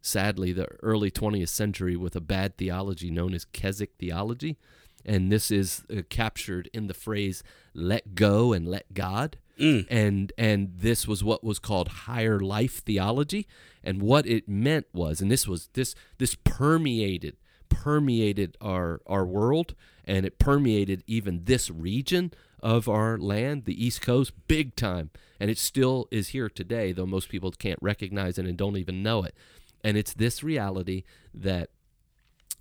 [0.00, 4.56] sadly, the early 20th century with a bad theology known as Keswick theology.
[5.04, 9.38] And this is uh, captured in the phrase let go and let God.
[9.58, 9.86] Mm.
[9.90, 13.46] And and this was what was called higher life theology.
[13.82, 17.36] And what it meant was, and this was this this permeated
[17.68, 24.00] permeated our our world and it permeated even this region of our land, the East
[24.00, 25.10] Coast, big time.
[25.38, 29.02] And it still is here today, though most people can't recognize it and don't even
[29.02, 29.34] know it.
[29.82, 31.70] And it's this reality that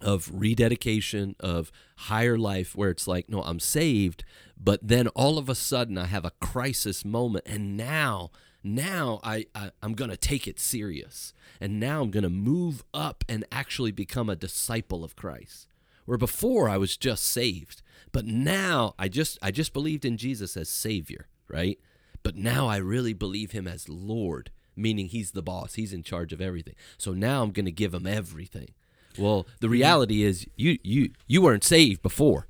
[0.01, 4.23] of rededication, of higher life, where it's like, no, I'm saved,
[4.59, 8.31] but then all of a sudden I have a crisis moment, and now,
[8.63, 13.45] now I, I am gonna take it serious, and now I'm gonna move up and
[13.51, 15.67] actually become a disciple of Christ.
[16.05, 17.81] Where before I was just saved,
[18.13, 21.77] but now I just I just believed in Jesus as Savior, right?
[22.23, 26.31] But now I really believe Him as Lord meaning he's the boss, he's in charge
[26.33, 26.75] of everything.
[26.97, 28.69] So now I'm going to give him everything.
[29.17, 32.47] Well, the reality is you you you weren't saved before.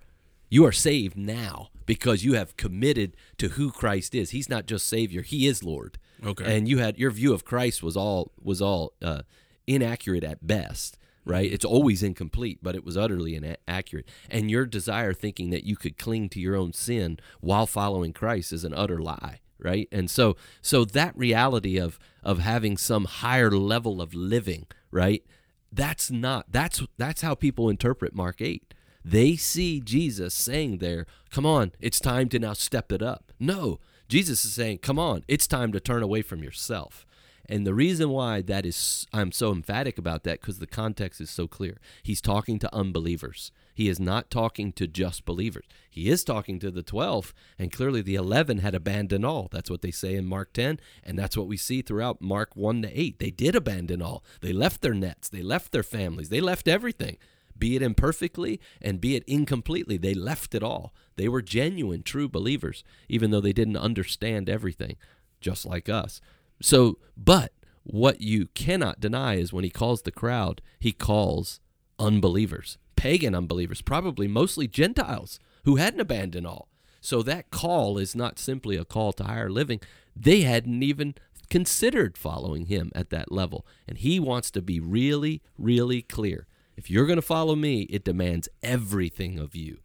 [0.49, 4.31] You are saved now because you have committed to who Christ is.
[4.31, 5.97] He's not just savior, he is Lord.
[6.25, 6.57] Okay.
[6.57, 9.21] And you had your view of Christ was all was all uh,
[9.65, 11.51] inaccurate at best right?
[11.51, 14.07] It's always incomplete, but it was utterly inaccurate.
[14.29, 18.53] And your desire thinking that you could cling to your own sin while following Christ
[18.53, 19.87] is an utter lie right?
[19.91, 25.23] And so so that reality of of having some higher level of living right?
[25.71, 31.45] That's not that's that's how people interpret mark 8 they see jesus saying there come
[31.45, 33.31] on it's time to now step it up.
[33.39, 37.05] No jesus is saying come on it's time to turn away from yourself
[37.49, 41.29] and the reason why that is i'm so emphatic about that because the context is
[41.29, 45.65] so clear he's talking to unbelievers he is not talking to just believers.
[45.87, 49.49] He is talking to the 12, and clearly the 11 had abandoned all.
[49.51, 52.81] That's what they say in Mark 10, and that's what we see throughout Mark 1
[52.81, 53.19] to 8.
[53.19, 54.23] They did abandon all.
[54.41, 57.17] They left their nets, they left their families, they left everything.
[57.55, 60.91] Be it imperfectly and be it incompletely, they left it all.
[61.15, 64.95] They were genuine, true believers, even though they didn't understand everything,
[65.39, 66.19] just like us.
[66.61, 67.51] So, but
[67.83, 71.59] what you cannot deny is when he calls the crowd, he calls
[71.99, 76.67] unbelievers pagan unbelievers, probably mostly Gentiles who hadn't abandoned all.
[76.99, 79.79] So that call is not simply a call to higher living.
[80.13, 81.15] They hadn't even
[81.49, 83.65] considered following him at that level.
[83.87, 86.47] And he wants to be really, really clear.
[86.75, 89.77] If you're going to follow me, it demands everything of you,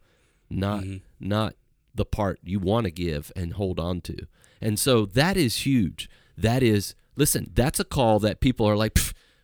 [0.49, 0.97] not mm-hmm.
[1.19, 1.55] not
[1.95, 4.27] the part you want to give and hold on to.
[4.59, 6.09] And so that is huge.
[6.37, 8.97] That is listen, that's a call that people are like,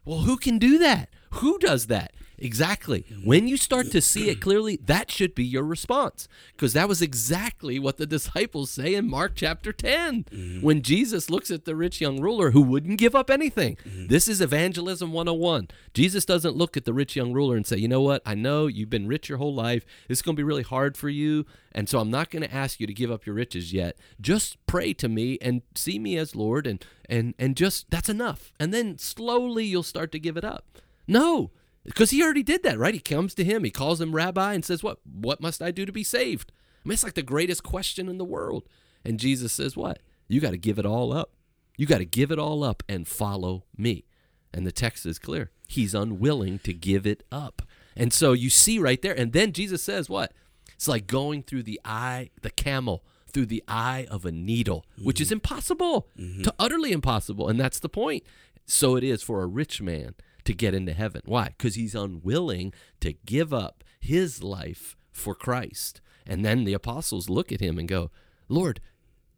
[0.06, 1.10] well, who can do that?
[1.32, 2.14] Who does that?
[2.42, 3.06] Exactly.
[3.24, 6.28] When you start to see it clearly, that should be your response.
[6.52, 10.62] Because that was exactly what the disciples say in Mark chapter 10 mm-hmm.
[10.62, 13.78] when Jesus looks at the rich young ruler who wouldn't give up anything.
[13.78, 14.08] Mm-hmm.
[14.08, 15.68] This is evangelism 101.
[15.94, 18.22] Jesus doesn't look at the rich young ruler and say, you know what?
[18.26, 19.86] I know you've been rich your whole life.
[20.08, 21.46] This is going to be really hard for you.
[21.72, 23.98] And so I'm not going to ask you to give up your riches yet.
[24.20, 28.52] Just pray to me and see me as Lord and and and just that's enough.
[28.60, 30.66] And then slowly you'll start to give it up.
[31.08, 31.52] No,
[31.84, 32.94] because he already did that, right?
[32.94, 35.86] He comes to him, he calls him rabbi and says, "What what must I do
[35.86, 36.52] to be saved?"
[36.84, 38.64] I mean, it's like the greatest question in the world.
[39.04, 40.00] And Jesus says, "What?
[40.28, 41.34] You got to give it all up.
[41.78, 44.06] You got to give it all up and follow me."
[44.54, 45.52] And the text is clear.
[45.68, 47.62] He's unwilling to give it up.
[47.96, 50.34] And so you see right there and then Jesus says, "What?
[50.74, 55.22] It's like going through the eye, the camel through the eye of a needle, which
[55.22, 55.36] is mm-hmm.
[55.36, 56.42] impossible, mm-hmm.
[56.42, 57.48] to utterly impossible.
[57.48, 58.24] And that's the point.
[58.66, 61.22] So it is for a rich man to get into heaven.
[61.26, 61.54] Why?
[61.58, 66.02] Because he's unwilling to give up his life for Christ.
[66.26, 68.12] And then the apostles look at him and go,
[68.48, 68.80] Lord,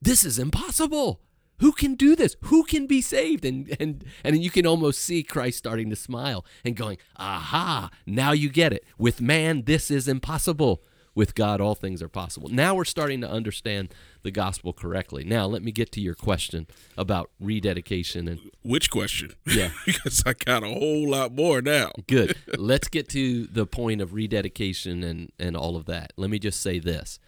[0.02, 1.22] this is impossible.
[1.60, 2.36] Who can do this?
[2.46, 3.46] Who can be saved?
[3.46, 8.32] And and and you can almost see Christ starting to smile and going, "Aha, now
[8.32, 8.84] you get it.
[8.98, 10.82] With man this is impossible.
[11.14, 13.94] With God all things are possible." Now we're starting to understand
[14.24, 15.24] the gospel correctly.
[15.24, 19.34] Now let me get to your question about rededication and Which question?
[19.46, 19.72] Yeah.
[19.86, 21.92] because I got a whole lot more now.
[22.08, 22.36] Good.
[22.58, 26.14] Let's get to the point of rededication and, and all of that.
[26.16, 27.20] Let me just say this.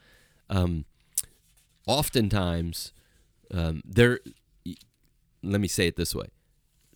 [0.49, 0.85] Um,
[1.87, 2.93] oftentimes,
[3.51, 4.19] um, there,
[5.41, 6.27] let me say it this way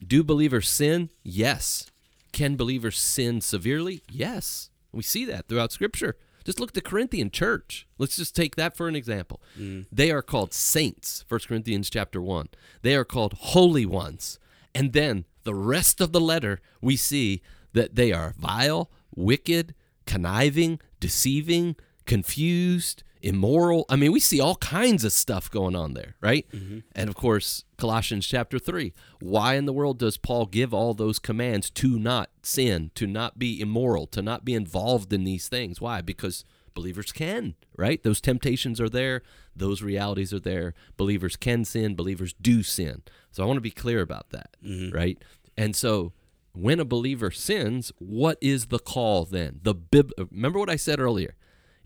[0.05, 1.09] Do believers sin?
[1.23, 1.91] Yes.
[2.31, 4.03] Can believers sin severely?
[4.09, 4.69] Yes.
[4.91, 6.15] We see that throughout Scripture.
[6.47, 7.85] Just look at the Corinthian church.
[7.97, 9.41] Let's just take that for an example.
[9.59, 9.85] Mm.
[9.91, 12.47] They are called saints, 1 Corinthians chapter 1.
[12.83, 14.39] They are called holy ones.
[14.73, 17.41] And then the rest of the letter, we see
[17.73, 23.85] that they are vile, wicked, conniving, deceiving, confused, immoral.
[23.89, 26.45] I mean, we see all kinds of stuff going on there, right?
[26.51, 26.79] Mm-hmm.
[26.95, 28.93] And of course, Colossians chapter 3.
[29.19, 33.39] Why in the world does Paul give all those commands to not sin, to not
[33.39, 35.81] be immoral, to not be involved in these things?
[35.81, 36.01] Why?
[36.01, 38.03] Because believers can, right?
[38.03, 39.23] Those temptations are there,
[39.55, 40.75] those realities are there.
[40.95, 43.01] Believers can sin, believers do sin.
[43.31, 44.95] So I want to be clear about that, mm-hmm.
[44.95, 45.17] right?
[45.57, 46.13] And so
[46.53, 49.59] when a believer sins, what is the call then?
[49.63, 51.35] The bib- remember what I said earlier.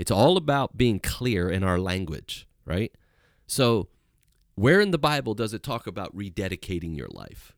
[0.01, 2.91] It's all about being clear in our language, right?
[3.45, 3.89] So
[4.55, 7.53] where in the Bible does it talk about rededicating your life?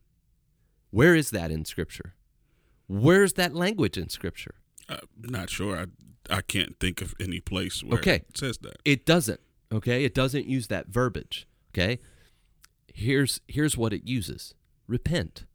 [0.92, 2.16] Where is that in scripture?
[2.86, 4.56] Where's that language in scripture?
[4.90, 5.78] I'm not sure.
[5.78, 5.86] I
[6.30, 8.16] I can't think of any place where Okay.
[8.28, 8.76] it says that.
[8.84, 9.40] It doesn't.
[9.72, 10.04] Okay?
[10.04, 11.48] It doesn't use that verbiage.
[11.74, 12.00] Okay?
[12.94, 14.54] Here's here's what it uses.
[14.86, 15.46] Repent.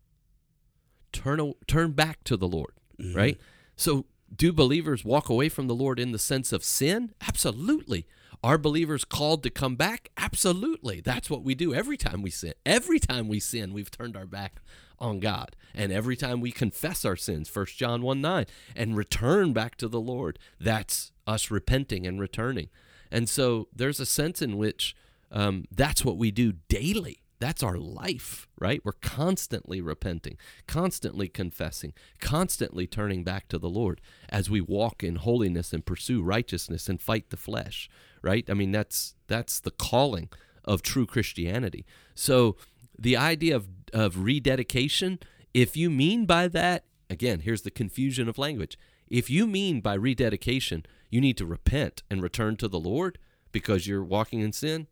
[1.13, 3.15] Turn turn back to the Lord, mm-hmm.
[3.15, 3.39] right?
[3.77, 7.13] So do believers walk away from the Lord in the sense of sin?
[7.21, 8.07] Absolutely.
[8.43, 10.11] Are believers called to come back?
[10.17, 11.01] Absolutely.
[11.01, 12.55] That's what we do every time we sin.
[12.65, 14.61] Every time we sin, we've turned our back
[14.99, 15.57] on God.
[15.75, 19.89] And every time we confess our sins, 1 John 1 9, and return back to
[19.89, 22.69] the Lord, that's us repenting and returning.
[23.11, 24.95] And so there's a sense in which
[25.31, 27.23] um, that's what we do daily.
[27.41, 28.81] That's our life, right?
[28.85, 35.17] We're constantly repenting, constantly confessing, constantly turning back to the Lord as we walk in
[35.17, 37.89] holiness and pursue righteousness and fight the flesh,
[38.23, 38.45] right?
[38.51, 40.31] I mean, that's that's the calling
[40.65, 41.87] of true Christianity.
[42.15, 42.57] So
[42.99, 45.19] the idea of of rededication,
[45.55, 48.77] if you mean by that, again, here's the confusion of language.
[49.09, 53.19] If you mean by rededication, you need to repent and return to the Lord
[53.53, 54.89] because you're walking in sin,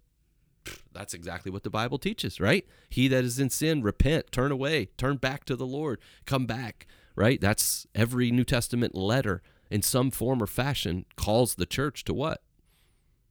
[0.92, 2.66] that's exactly what the Bible teaches, right?
[2.88, 6.86] He that is in sin, repent, turn away, turn back to the Lord, come back,
[7.14, 7.40] right?
[7.40, 12.42] That's every New Testament letter in some form or fashion calls the church to what?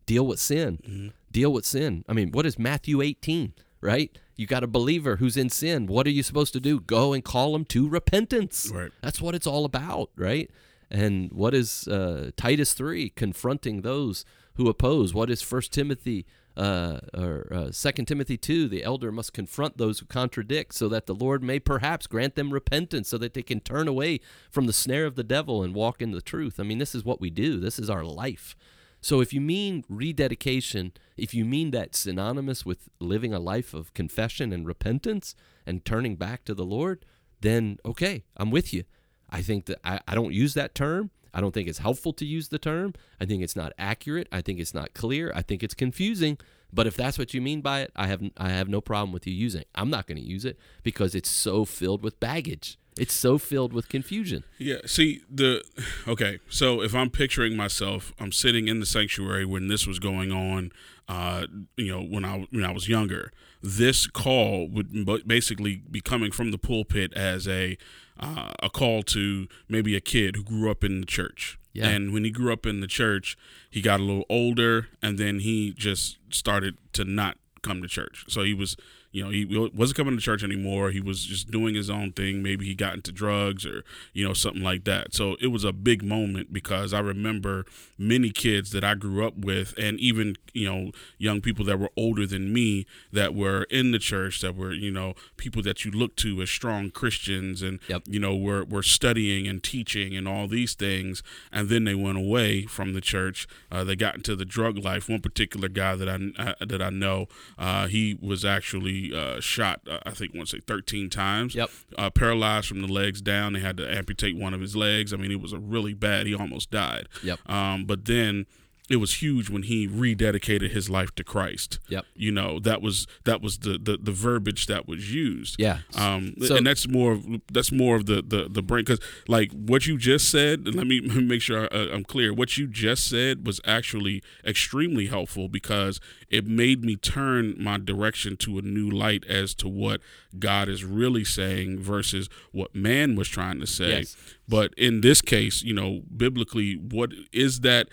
[0.06, 1.14] Deal with sin.
[1.32, 2.04] Deal with sin.
[2.08, 4.18] I mean, what is Matthew 18, right?
[4.36, 5.88] You got a believer who's in sin.
[5.88, 6.80] What are you supposed to do?
[6.80, 8.72] Go and call him to repentance.
[8.74, 8.92] Right.
[9.02, 10.52] That's what it's all about, right?
[10.92, 15.14] And what is uh, Titus 3 confronting those who oppose?
[15.14, 16.26] What is First Timothy
[16.58, 18.68] uh, or uh, Second Timothy 2?
[18.68, 22.54] The elder must confront those who contradict so that the Lord may perhaps grant them
[22.54, 24.20] repentance so that they can turn away
[24.52, 26.60] from the snare of the devil and walk in the truth.
[26.60, 27.60] I mean, this is what we do.
[27.60, 28.56] This is our life.
[29.02, 33.94] So if you mean rededication, if you mean that synonymous with living a life of
[33.94, 37.06] confession and repentance and turning back to the Lord,
[37.42, 38.84] then okay, I'm with you.
[39.30, 41.12] I think that I, I don't use that term.
[41.36, 42.94] I don't think it's helpful to use the term.
[43.20, 44.28] I think it's not accurate.
[44.32, 45.34] I think it's not clear.
[45.36, 46.38] I think it's confusing.
[46.74, 49.28] But if that's what you mean by it, I have I have no problem with
[49.28, 49.68] you using it.
[49.76, 52.78] I'm not going to use it because it's so filled with baggage.
[52.98, 54.46] It's so filled with confusion.
[54.58, 54.78] Yeah.
[54.86, 55.64] See the
[56.08, 56.40] okay.
[56.50, 60.72] So if I'm picturing myself, I'm sitting in the sanctuary when this was going on.
[61.08, 61.46] Uh,
[61.78, 63.32] you know, when I when I was younger,
[63.62, 67.78] this call would basically be coming from the pulpit as a
[68.20, 71.60] uh, a call to maybe a kid who grew up in the church.
[71.74, 71.90] Yeah.
[71.90, 73.38] And when he grew up in the church,
[73.70, 78.24] he got a little older, and then he just started to not come to church.
[78.30, 78.78] So he was
[79.16, 80.92] you know, he wasn't coming to church anymore.
[80.92, 82.44] He was just doing his own thing.
[82.44, 85.14] Maybe he got into drugs or, you know, something like that.
[85.14, 87.66] So it was a big moment because I remember
[87.98, 91.92] many kids that I grew up with and even, you know, young people that were
[91.96, 95.92] older than me that were in the church that were, you know, people that you
[95.92, 98.04] look to as strong Christians and, Yep.
[98.08, 101.24] you know, were, were studying and teaching and all these things.
[101.54, 103.48] And then they went away from the church.
[103.72, 105.08] Uh, they got into the drug life.
[105.08, 109.82] One particular guy that I, uh, that I know, uh, he was actually uh, shot,
[109.90, 111.56] uh, I think, want to say 13 times.
[111.56, 111.70] Yep.
[111.98, 113.54] Uh, paralyzed from the legs down.
[113.54, 115.14] They had to amputate one of his legs.
[115.14, 116.28] I mean, it was a really bad.
[116.28, 117.08] He almost died.
[117.24, 117.50] Yep.
[117.50, 118.46] Um, but then
[118.90, 121.80] it was huge when he rededicated his life to Christ.
[121.90, 122.06] Yep.
[122.16, 125.56] You know, that was that was the the, the verbiage that was used.
[125.58, 125.80] Yeah.
[125.96, 129.52] Um, So- and that's more of that's more of the the the brain because like
[129.52, 130.74] what you just said.
[130.76, 131.00] Let me
[131.32, 132.34] make sure I, I'm clear.
[132.34, 138.38] What you just said was actually extremely helpful because it made me turn my direction
[138.38, 140.02] to a new light as to what
[140.38, 143.90] God is really saying versus what man was trying to say.
[144.00, 144.16] Yes.
[144.48, 147.88] But in this case, you know, biblically, what is that?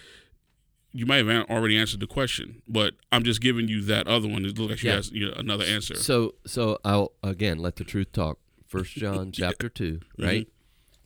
[0.95, 4.45] You might have already answered the question, but I'm just giving you that other one.
[4.45, 5.03] It looks like you Yeah.
[5.11, 5.95] you know, another answer.
[5.95, 8.39] So so I'll again let the truth talk.
[8.67, 10.49] First John chapter two, right?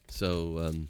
[0.09, 0.89] So um,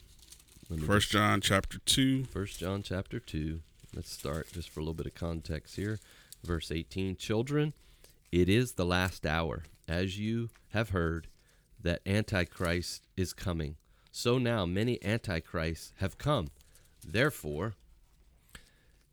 [0.84, 2.24] First John chapter two.
[2.24, 3.61] First John chapter 2.
[3.94, 5.99] Let's start just for a little bit of context here.
[6.44, 7.72] Verse 18 Children,
[8.32, 11.28] it is the last hour, as you have heard,
[11.80, 13.76] that Antichrist is coming.
[14.11, 16.49] So now many Antichrists have come.
[17.07, 17.74] Therefore,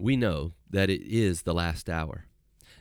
[0.04, 2.26] we know that it is the last hour.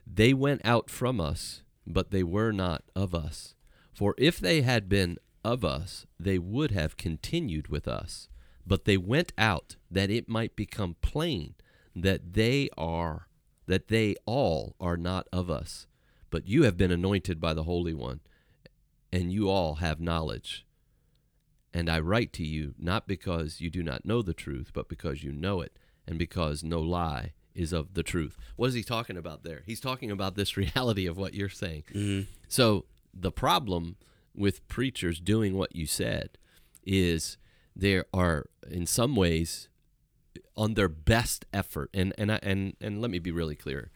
[0.05, 3.55] They went out from us, but they were not of us.
[3.95, 8.29] For if they had been of us, they would have continued with us.
[8.67, 11.55] But they went out that it might become plain
[11.95, 13.29] that they are
[13.69, 15.87] that they all are not of us.
[16.29, 18.19] But you have been anointed by the Holy One,
[19.13, 20.67] and you all have knowledge.
[21.73, 25.23] And I write to you not because you do not know the truth, but because
[25.23, 25.77] you know it,
[26.13, 28.37] and because no lie is of the truth.
[28.57, 29.63] What is he talking about there?
[29.67, 31.85] He's talking about this reality of what you're saying.
[32.49, 33.97] So the problem
[34.35, 36.39] with preachers doing what you said
[36.85, 37.37] is
[37.77, 39.69] there are in some ways
[40.57, 43.91] on their best effort and and I, and and let me be really clear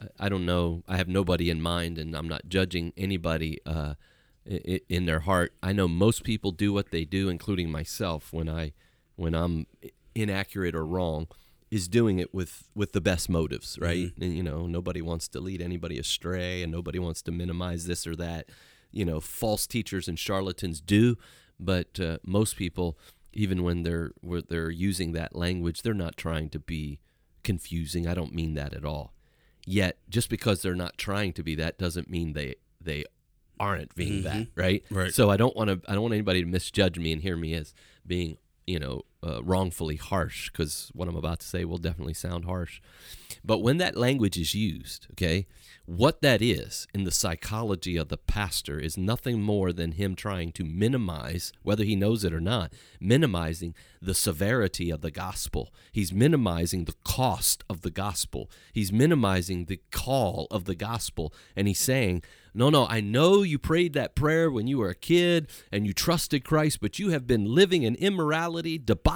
[0.00, 3.94] I- I don't know I have nobody in mind and I'm not judging anybody uh,
[4.88, 8.72] in their heart I know most people do what they do including myself when I
[9.16, 9.66] when I'm
[10.14, 11.28] inaccurate or wrong
[11.70, 14.12] is doing it with with the best motives right?
[14.20, 18.06] And you know nobody wants to lead anybody astray and nobody wants to minimize this
[18.06, 18.48] or that.
[18.90, 21.16] You know false teachers and charlatans do
[21.60, 22.98] but uh, most people
[23.32, 27.00] even when they're where they're using that language they're not trying to be
[27.44, 28.06] confusing.
[28.06, 29.14] I don't mean that at all.
[29.66, 33.04] Yet just because they're not trying to be that doesn't mean they they
[33.60, 34.84] aren't being that right?
[34.88, 35.12] Right.
[35.12, 37.54] so i don't want to i don't want anybody to misjudge me and hear me
[37.54, 37.74] as
[38.06, 38.36] being
[38.68, 42.80] you know uh, wrongfully harsh because what i'm about to say will definitely sound harsh.
[43.44, 45.46] But when that language is used okay
[45.88, 50.52] what that is in the psychology of the pastor is nothing more than him trying
[50.52, 55.72] to minimize whether he knows it or not minimizing the severity of the gospel.
[55.90, 58.50] He's minimizing the cost of the gospel.
[58.74, 61.32] He's minimizing the call of the gospel.
[61.56, 62.22] And he's saying
[62.54, 65.92] no, no, I know you prayed that prayer when you were a kid and you
[65.92, 69.07] trusted Christ, but you have been living in immorality, debauchery,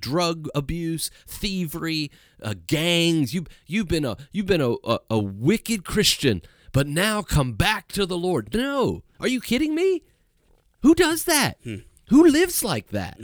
[0.00, 2.10] drug abuse, thievery,
[2.42, 3.34] uh, gangs.
[3.34, 7.88] You you've been a you've been a, a, a wicked Christian, but now come back
[7.88, 8.54] to the Lord.
[8.54, 10.02] No, are you kidding me?
[10.82, 11.58] Who does that?
[12.08, 13.18] Who lives like that?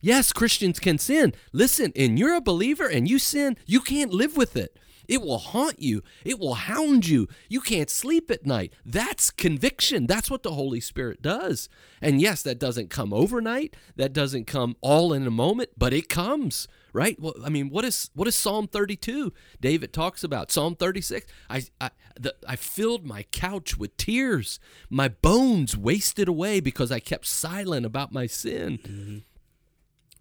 [0.00, 1.34] Yes, Christians can sin.
[1.52, 4.76] Listen, and you're a believer and you sin, you can't live with it.
[5.12, 6.02] It will haunt you.
[6.24, 7.28] It will hound you.
[7.50, 8.72] You can't sleep at night.
[8.82, 10.06] That's conviction.
[10.06, 11.68] That's what the Holy Spirit does.
[12.00, 13.76] And yes, that doesn't come overnight.
[13.94, 17.20] That doesn't come all in a moment, but it comes, right?
[17.20, 19.34] Well, I mean, what is what is Psalm 32?
[19.60, 21.30] David talks about Psalm 36.
[21.50, 24.60] I I the, I filled my couch with tears.
[24.88, 28.78] My bones wasted away because I kept silent about my sin.
[28.78, 29.18] Mm-hmm.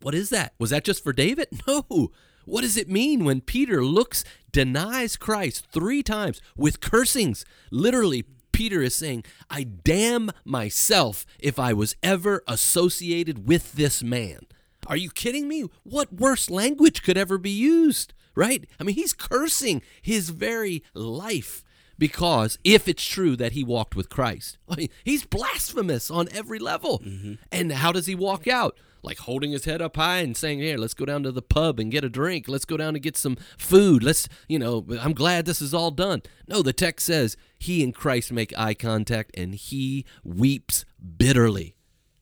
[0.02, 0.54] What is that?
[0.60, 1.48] Was that just for David?
[1.66, 2.12] No.
[2.46, 7.46] What does it mean when Peter looks, denies Christ three times with cursings?
[7.72, 14.42] Literally, Peter is saying, I damn myself if I was ever associated with this man.
[14.88, 15.66] Are you kidding me?
[15.84, 18.66] What worse language could ever be used, right?
[18.80, 21.64] I mean, he's cursing his very life
[21.98, 26.60] because if it's true that he walked with Christ, I mean, he's blasphemous on every
[26.60, 27.00] level.
[27.00, 27.34] Mm-hmm.
[27.52, 28.78] And how does he walk out?
[29.04, 31.80] Like holding his head up high and saying, Here, let's go down to the pub
[31.80, 32.48] and get a drink.
[32.48, 34.04] Let's go down and get some food.
[34.04, 36.22] Let's, you know, I'm glad this is all done.
[36.48, 40.86] No, the text says he and Christ make eye contact and he weeps
[41.18, 41.76] bitterly.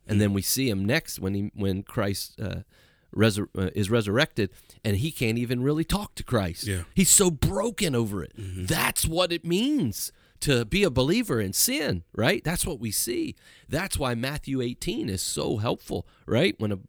[0.07, 2.61] And then we see him next when he when Christ uh,
[3.15, 4.49] resur- uh, is resurrected,
[4.83, 6.65] and he can't even really talk to Christ.
[6.65, 6.83] Yeah.
[6.95, 8.31] He's so broken over it.
[8.35, 10.11] That's what it means
[10.41, 12.43] to be a believer in sin, right?
[12.43, 13.35] That's what we see.
[13.67, 16.55] That's why Matthew 18 is so helpful, right?
[16.59, 16.79] When a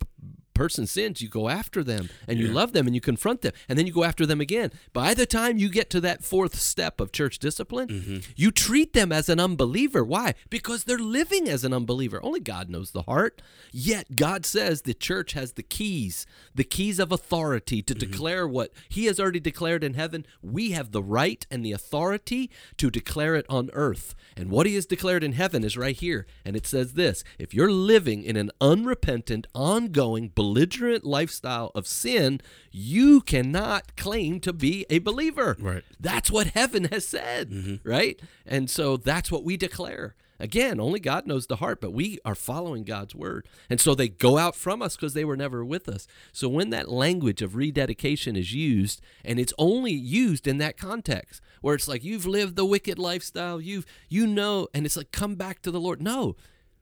[0.60, 3.78] person sins, you go after them and you love them and you confront them and
[3.78, 4.70] then you go after them again.
[4.92, 8.18] By the time you get to that fourth step of church discipline, mm-hmm.
[8.36, 10.04] you treat them as an unbeliever.
[10.04, 10.34] Why?
[10.50, 12.20] Because they're living as an unbeliever.
[12.22, 13.40] Only God knows the heart.
[13.72, 18.10] Yet God says the church has the keys, the keys of authority to mm-hmm.
[18.10, 20.26] declare what He has already declared in heaven.
[20.42, 24.14] We have the right and the authority to declare it on earth.
[24.36, 26.26] And what He has declared in heaven is right here.
[26.44, 32.40] And it says this if you're living in an unrepentant, ongoing, belligerent lifestyle of sin,
[32.72, 35.56] you cannot claim to be a believer.
[35.60, 35.84] Right.
[35.98, 37.88] That's what heaven has said, mm-hmm.
[37.88, 38.20] right?
[38.46, 40.16] And so that's what we declare.
[40.40, 43.46] Again, only God knows the heart, but we are following God's word.
[43.68, 46.06] And so they go out from us because they were never with us.
[46.32, 51.42] So when that language of rededication is used, and it's only used in that context,
[51.60, 55.34] where it's like you've lived the wicked lifestyle, you've you know, and it's like come
[55.34, 56.00] back to the Lord.
[56.02, 56.36] No.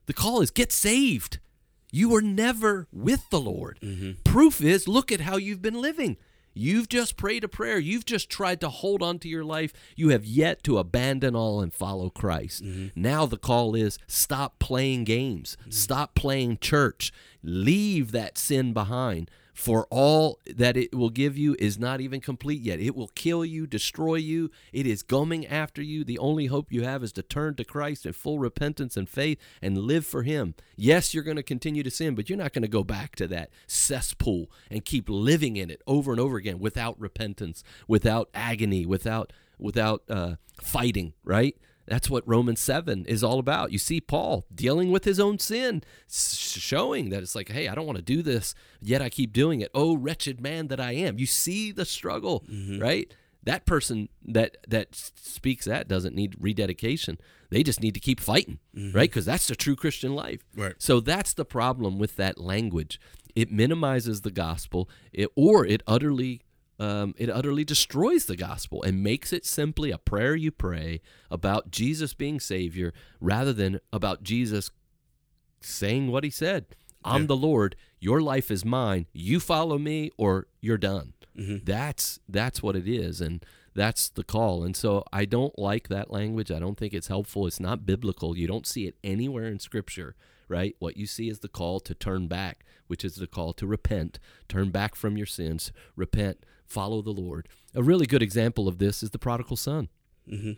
[0.05, 1.39] The call is get saved.
[1.91, 3.79] You were never with the Lord.
[3.81, 4.21] Mm-hmm.
[4.23, 6.17] Proof is look at how you've been living.
[6.53, 7.79] You've just prayed a prayer.
[7.79, 9.71] You've just tried to hold on to your life.
[9.95, 12.63] You have yet to abandon all and follow Christ.
[12.63, 13.01] Mm-hmm.
[13.01, 15.71] Now the call is stop playing games, mm-hmm.
[15.71, 17.13] stop playing church,
[17.43, 19.31] leave that sin behind.
[19.59, 22.79] For all that it will give you is not even complete yet.
[22.79, 24.51] It will kill you, destroy you.
[24.71, 26.05] It is coming after you.
[26.05, 29.37] The only hope you have is to turn to Christ in full repentance and faith
[29.61, 30.55] and live for Him.
[30.77, 33.27] Yes, you're going to continue to sin, but you're not going to go back to
[33.27, 38.85] that cesspool and keep living in it over and over again without repentance, without agony,
[38.85, 41.15] without without uh, fighting.
[41.25, 41.57] Right?
[41.89, 43.71] That's what Romans 7 is all about.
[43.71, 47.87] You see Paul dealing with his own sin, showing that it's like, hey, I don't
[47.87, 49.71] want to do this, yet I keep doing it.
[49.73, 51.17] Oh, wretched man that I am.
[51.17, 52.79] You see the struggle, mm-hmm.
[52.79, 53.11] right?
[53.43, 57.17] That person that that speaks that doesn't need rededication.
[57.49, 58.95] They just need to keep fighting, mm-hmm.
[58.95, 59.09] right?
[59.09, 60.45] Because that's the true Christian life.
[60.55, 60.75] Right.
[60.77, 62.99] So that's the problem with that language.
[63.35, 66.41] It minimizes the gospel, it, or it utterly
[66.79, 71.71] um, it utterly destroys the gospel and makes it simply a prayer you pray about
[71.71, 74.71] Jesus being Savior rather than about Jesus
[75.61, 76.65] saying what he said.
[77.03, 77.27] I'm Yeah.
[77.27, 77.75] the Lord.
[77.99, 79.07] Your life is mine.
[79.13, 81.13] You follow me, or you're done.
[81.37, 81.65] Mm-hmm.
[81.65, 84.63] That's that's what it is, and that's the call.
[84.63, 86.51] And so I don't like that language.
[86.51, 87.45] I don't think it's helpful.
[87.47, 88.37] It's not biblical.
[88.37, 90.15] You don't see it anywhere in Scripture,
[90.49, 90.75] right?
[90.79, 94.19] What you see is the call to turn back, which is the call to repent,
[94.47, 97.47] turn back from your sins, repent, follow the Lord.
[97.73, 99.89] A really good example of this is the prodigal son.
[100.29, 100.53] Mm-hmm.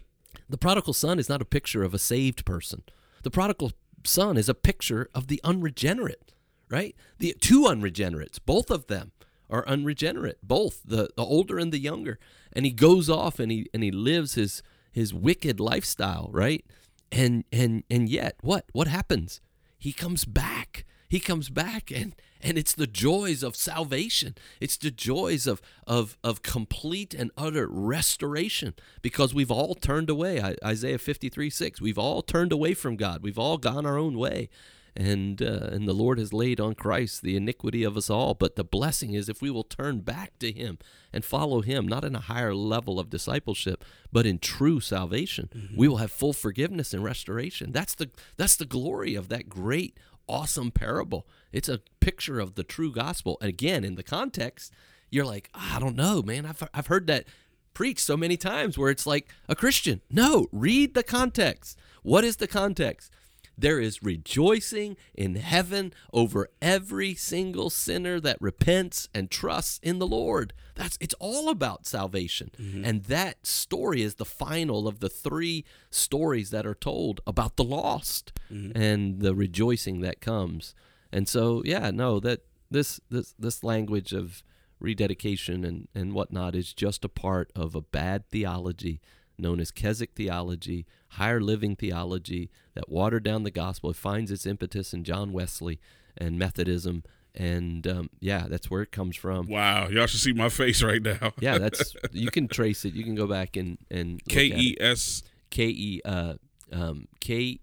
[0.50, 2.84] The prodigal son is not a picture of a saved person.
[3.24, 3.74] The prodigal
[4.04, 6.34] son is a picture of the unregenerate,
[6.70, 6.96] right?
[7.20, 9.12] The two unregenerates, both of them
[9.50, 12.18] are unregenerate, both the, the older and the younger.
[12.54, 16.66] And he goes off and he and he lives his his wicked lifestyle, right?
[17.12, 18.66] And and and yet what?
[18.72, 19.42] What happens?
[19.82, 20.86] He comes back.
[21.10, 24.36] He comes back and and it's the joys of salvation.
[24.60, 30.56] It's the joys of of of complete and utter restoration because we've all turned away.
[30.64, 31.82] Isaiah 53, 6.
[31.82, 33.24] We've all turned away from God.
[33.24, 34.50] We've all gone our own way.
[34.96, 38.34] And uh, and the Lord has laid on Christ the iniquity of us all.
[38.34, 40.78] But the blessing is if we will turn back to Him
[41.14, 45.88] and follow Him, not in a higher level of discipleship, but in true salvation, we
[45.88, 47.72] will have full forgiveness and restoration.
[47.72, 51.28] That's the that's the glory of that great awesome parable.
[51.52, 53.38] It's a picture of the true gospel.
[53.42, 54.72] And again, in the context,
[55.10, 56.46] you're like, I don't know, man.
[56.46, 57.26] I've, I've heard that
[57.74, 60.02] preached so many times where it's like a Christian.
[60.10, 61.78] No, read the context.
[62.04, 63.12] What is the context?
[63.58, 70.08] There is rejoicing in heaven over every single sinner that repents and trusts in the
[70.08, 70.54] Lord.
[70.76, 72.52] That's it's all about salvation.
[72.58, 72.86] Mm-hmm.
[72.86, 77.64] And that story is the final of the three stories that are told about the
[77.64, 78.76] lost mm-hmm.
[78.76, 80.74] and the rejoicing that comes.
[81.12, 84.44] And so, yeah, no, that this this this language of
[84.80, 89.00] rededication and, and whatnot is just a part of a bad theology,
[89.42, 93.90] known as Keswick theology, higher living theology, that watered down the gospel.
[93.90, 95.80] It finds its impetus in John Wesley
[96.18, 97.04] and Methodism.
[97.34, 99.48] And um, yeah, that's where it comes from.
[99.48, 101.34] Wow, y'all should see my face right now.
[101.40, 102.94] Yeah, that's you can trace it.
[102.94, 104.78] You can go back and and K E.
[104.80, 105.24] S.
[105.50, 106.36] K E uh
[106.72, 107.60] um K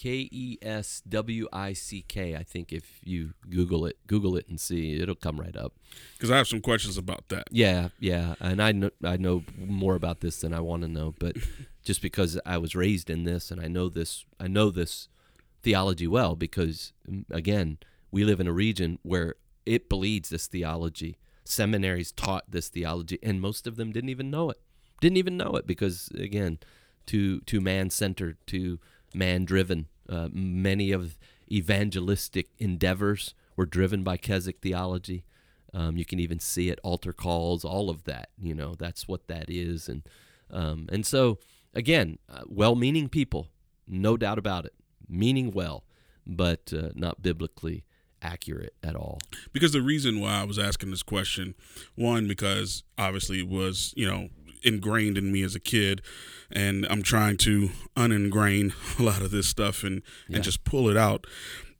[0.00, 2.34] K E S W I C K.
[2.34, 5.74] I think if you Google it, Google it and see, it'll come right up.
[6.16, 7.48] Because I have some questions about that.
[7.50, 11.14] Yeah, yeah, and I know I know more about this than I want to know,
[11.18, 11.36] but
[11.84, 15.08] just because I was raised in this and I know this, I know this
[15.62, 16.94] theology well because
[17.30, 17.76] again,
[18.10, 19.34] we live in a region where
[19.66, 21.18] it bleeds this theology.
[21.44, 24.60] Seminaries taught this theology, and most of them didn't even know it.
[25.02, 26.58] Didn't even know it because again,
[27.04, 28.78] too too man centered, too
[29.14, 29.86] man driven.
[30.08, 31.16] Uh, many of
[31.50, 35.24] evangelistic endeavors were driven by Keswick theology.
[35.72, 38.30] Um, you can even see it, altar calls, all of that.
[38.40, 40.02] You know, that's what that is, and
[40.50, 41.38] um, and so
[41.74, 43.48] again, uh, well-meaning people,
[43.86, 44.74] no doubt about it,
[45.08, 45.84] meaning well,
[46.26, 47.84] but uh, not biblically
[48.22, 49.18] accurate at all.
[49.52, 51.54] Because the reason why I was asking this question,
[51.94, 54.28] one, because obviously it was, you know,
[54.62, 56.02] ingrained in me as a kid,
[56.50, 60.36] and I'm trying to uningrain a lot of this stuff and, Yeah.
[60.36, 61.26] and just pull it out.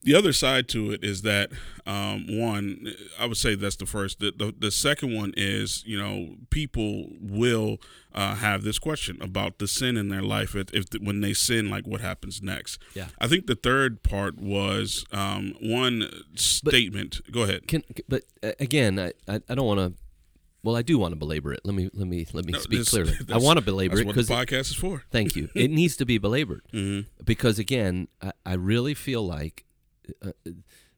[0.02, 1.50] The other side to it is that
[1.84, 2.86] um, one,
[3.18, 4.18] I would say that's the first.
[4.18, 7.76] The, the, the second one is, you know, people will
[8.14, 10.54] uh, have this question about the sin in their life.
[10.56, 12.80] If, if when they sin, like what happens next?
[12.94, 13.08] Yeah.
[13.18, 17.20] I think the third part was um, one statement.
[17.30, 17.68] Go ahead.
[17.68, 19.92] Can, but uh, again, I, I don't want to.
[20.62, 21.60] Well, I do want to belabor it.
[21.64, 23.14] Let me let me let me No, speak this- clearly.
[23.32, 25.04] I want to belabor That's it what the because podcast is for.
[25.10, 25.48] Thank you.
[25.54, 27.06] It needs to be belabored Mhm.
[27.24, 29.64] because again, I, I really feel like
[30.22, 30.32] uh,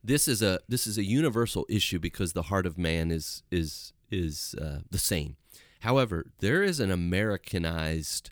[0.03, 3.93] this is a this is a universal issue because the heart of man is is
[4.11, 5.37] is uh, the same.
[5.81, 8.31] However, there is an Americanized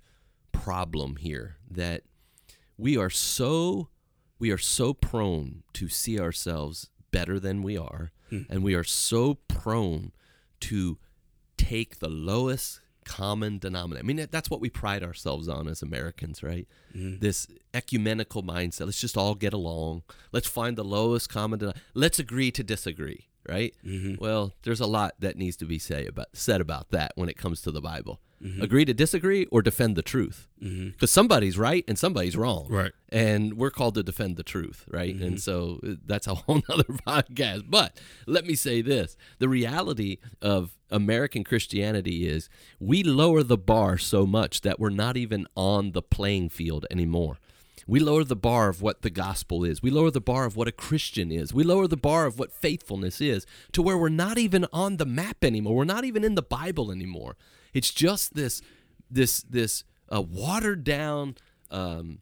[0.52, 2.02] problem here that
[2.76, 3.88] we are so
[4.38, 8.12] we are so prone to see ourselves better than we are,
[8.48, 10.12] and we are so prone
[10.60, 10.98] to
[11.68, 14.04] take the lowest common denominator.
[14.04, 16.66] I mean, that's what we pride ourselves on as Americans, right?
[16.96, 17.18] Mm-hmm.
[17.20, 18.86] This ecumenical mindset.
[18.86, 20.02] Let's just all get along.
[20.32, 21.84] Let's find the lowest common denominator.
[21.94, 23.74] Let's agree to disagree, right?
[23.84, 24.22] Mm-hmm.
[24.22, 27.36] Well, there's a lot that needs to be say about said about that when it
[27.36, 28.20] comes to the Bible.
[28.42, 28.62] Mm-hmm.
[28.62, 32.92] Agree to disagree or defend the truth, because somebody's right and somebody's wrong, Right.
[33.10, 35.14] and we're called to defend the truth, right?
[35.14, 37.64] And so uh, that's a whole nother podcast.
[37.68, 43.98] But let me say this the reality of American Christianity is we lower the bar
[43.98, 47.38] so much that we're not even on the playing field anymore.
[47.86, 49.82] We lower the bar of what the gospel is.
[49.82, 51.52] We lower the bar of what a Christian is.
[51.52, 55.06] We lower the bar of what faithfulness is to where we're not even on the
[55.06, 55.74] map anymore.
[55.74, 57.36] We're not even in the Bible anymore.
[57.72, 58.62] It's just this
[59.10, 61.36] this this uh, watered down
[61.70, 62.20] um,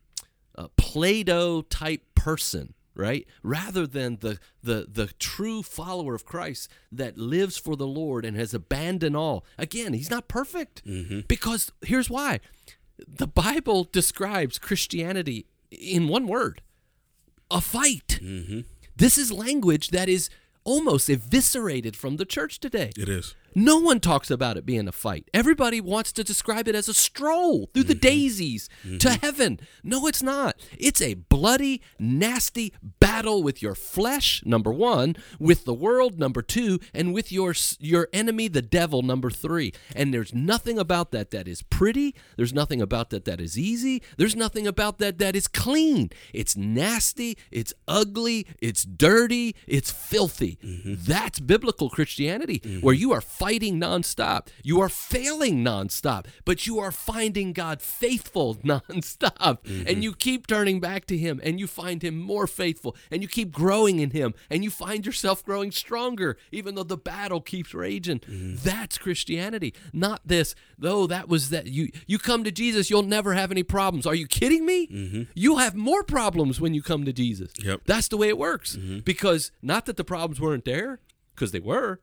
[0.57, 3.27] uh, Play-Doh type person, right?
[3.43, 8.37] Rather than the the the true follower of Christ that lives for the Lord and
[8.37, 9.47] has abandoned all.
[9.57, 11.21] Again, he's not perfect mm-hmm.
[11.29, 12.41] because here's why:
[13.07, 16.61] the Bible describes Christianity in one word,
[17.51, 18.19] a fight.
[18.21, 18.61] Mm-hmm.
[18.97, 20.29] This is language that is
[20.65, 22.91] almost eviscerated from the church today.
[22.99, 23.35] It is.
[23.55, 25.29] No one talks about it being a fight.
[25.35, 28.01] Everybody wants to describe it as a stroll through the mm-hmm.
[28.01, 29.25] daisies to mm-hmm.
[29.25, 29.61] heaven.
[29.83, 30.57] No, it's not.
[30.79, 36.79] It's a bloody, nasty battle with your flesh, number one, with the world, number two,
[36.95, 39.73] and with your your enemy, the devil, number three.
[39.95, 42.15] And there's nothing about that that is pretty.
[42.37, 44.03] There's nothing about that that is easy.
[44.17, 46.11] There's nothing about that that is clean.
[46.33, 47.37] It's nasty.
[47.51, 48.47] It's ugly.
[48.61, 49.57] It's dirty.
[49.67, 50.59] It's filthy.
[50.65, 50.95] Mm-hmm.
[50.99, 54.49] That's biblical Christianity, where you are fighting nonstop.
[54.63, 59.59] You are failing nonstop, but you are finding God faithful nonstop.
[59.65, 60.03] And mm-hmm.
[60.03, 63.53] you keep turning back to Him and you find Him more faithful and you keep
[63.53, 68.21] growing in Him and you find yourself growing stronger, even though the battle keeps raging.
[68.21, 68.57] Mm-hmm.
[68.57, 71.67] That's Christianity, not this, though that was that.
[71.69, 74.07] You, you come to Jesus, you'll never have any problems.
[74.07, 74.87] Are you kidding me?
[74.89, 75.23] Mm-hmm.
[75.35, 77.53] You'll have more problems when you come to Jesus.
[77.63, 77.83] Yep.
[77.87, 78.77] That's the way it works.
[78.77, 81.01] Because not that the problems weren't there,
[81.35, 82.01] because they were,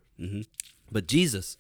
[0.95, 1.57] but Jesus,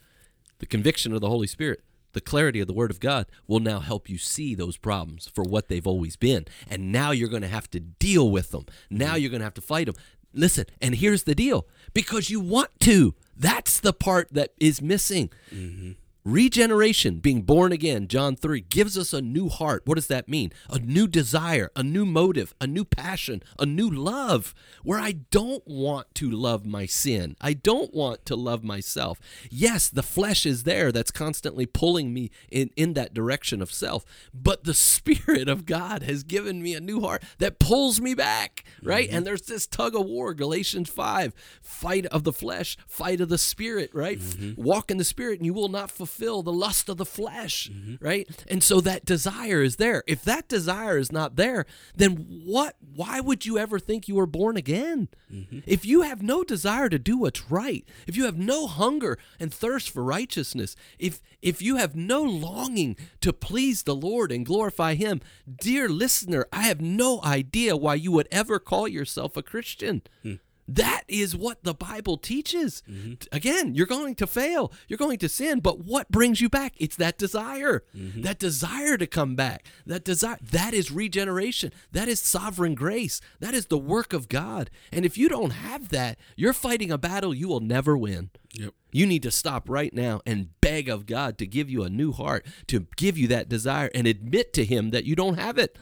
[0.59, 1.81] the conviction of the Holy Spirit,
[2.13, 5.43] the clarity of the Word of God will now help you see those problems for
[5.43, 6.45] what they've always been.
[6.69, 8.65] And now you're going to have to deal with them.
[8.89, 9.17] Now mm-hmm.
[9.17, 9.95] you're going to have to fight them.
[10.33, 13.13] Listen, and here's the deal because you want to.
[13.35, 15.31] That's the part that is missing.
[15.53, 15.91] Mm-hmm.
[16.27, 19.83] Regeneration, being born again, John 3, gives us a new heart.
[19.85, 20.51] What does that mean?
[20.71, 25.61] A new desire, a new motive, a new passion, a new love, where I don't
[25.67, 27.35] want to love my sin.
[27.39, 29.19] I don't want to love myself.
[29.51, 34.03] Yes, the flesh is there that's constantly pulling me in, in that direction of self,
[34.33, 38.63] but the Spirit of God has given me a new heart that pulls me back,
[38.81, 39.07] right?
[39.07, 39.17] Mm-hmm.
[39.17, 43.37] And there's this tug of war, Galatians 5, fight of the flesh, fight of the
[43.37, 44.17] Spirit, right?
[44.17, 44.59] Mm-hmm.
[44.59, 48.03] Walk in the Spirit, and you will not fulfill the lust of the flesh, mm-hmm.
[48.03, 48.27] right?
[48.47, 50.03] And so that desire is there.
[50.07, 52.75] If that desire is not there, then what?
[52.95, 55.09] Why would you ever think you were born again?
[55.31, 55.59] Mm-hmm.
[55.65, 59.53] If you have no desire to do what's right, if you have no hunger and
[59.53, 64.95] thirst for righteousness, if if you have no longing to please the Lord and glorify
[64.95, 65.21] Him,
[65.61, 70.01] dear listener, I have no idea why you would ever call yourself a Christian.
[70.23, 70.35] Hmm.
[70.67, 72.81] That is what the Bible teaches.
[72.89, 73.13] Mm-hmm.
[73.31, 74.73] Again, you're going to fail.
[74.87, 76.73] You're going to sin, but what brings you back?
[76.77, 77.83] It's that desire.
[77.95, 78.21] Mm-hmm.
[78.23, 79.67] That desire to come back.
[79.85, 81.71] That desire that is regeneration.
[81.91, 83.21] That is sovereign grace.
[83.39, 84.71] That is the work of God.
[84.91, 88.31] And if you don't have that, you're fighting a battle you will never win.
[88.53, 88.73] Yep.
[88.91, 92.11] You need to stop right now and beg of God to give you a new
[92.11, 95.77] heart, to give you that desire and admit to him that you don't have it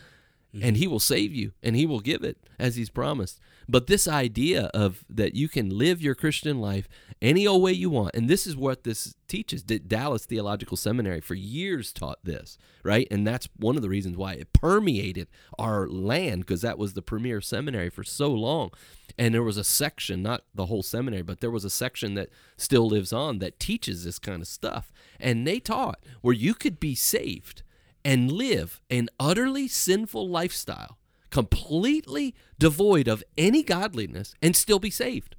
[0.53, 0.65] mm-hmm.
[0.65, 4.07] and he will save you and he will give it as he's promised but this
[4.07, 6.87] idea of that you can live your christian life
[7.21, 9.63] any old way you want and this is what this teaches.
[9.63, 13.07] Dallas theological seminary for years taught this right?
[13.09, 17.01] And that's one of the reasons why it permeated our land because that was the
[17.01, 18.69] premier seminary for so long.
[19.17, 22.29] And there was a section not the whole seminary but there was a section that
[22.57, 24.91] still lives on that teaches this kind of stuff.
[25.19, 27.63] And they taught where you could be saved
[28.05, 30.99] and live an utterly sinful lifestyle,
[31.33, 35.35] completely devoid of any godliness, and still be saved.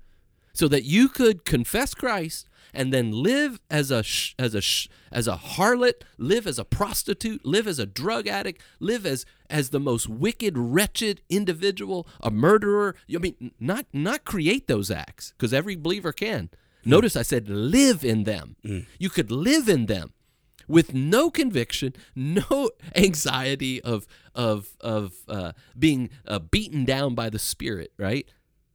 [0.52, 4.88] So that you could confess Christ and then live as a sh- as a sh-
[5.12, 9.70] as a harlot, live as a prostitute, live as a drug addict, live as as
[9.70, 12.96] the most wicked, wretched individual, a murderer.
[13.14, 16.50] I mean, not not create those acts because every believer can.
[16.84, 18.56] Notice I said live in them.
[18.64, 18.86] Mm.
[18.98, 20.12] You could live in them
[20.68, 27.38] with no conviction, no anxiety of of of uh, being uh, beaten down by the
[27.38, 27.92] Spirit.
[27.98, 28.28] Right?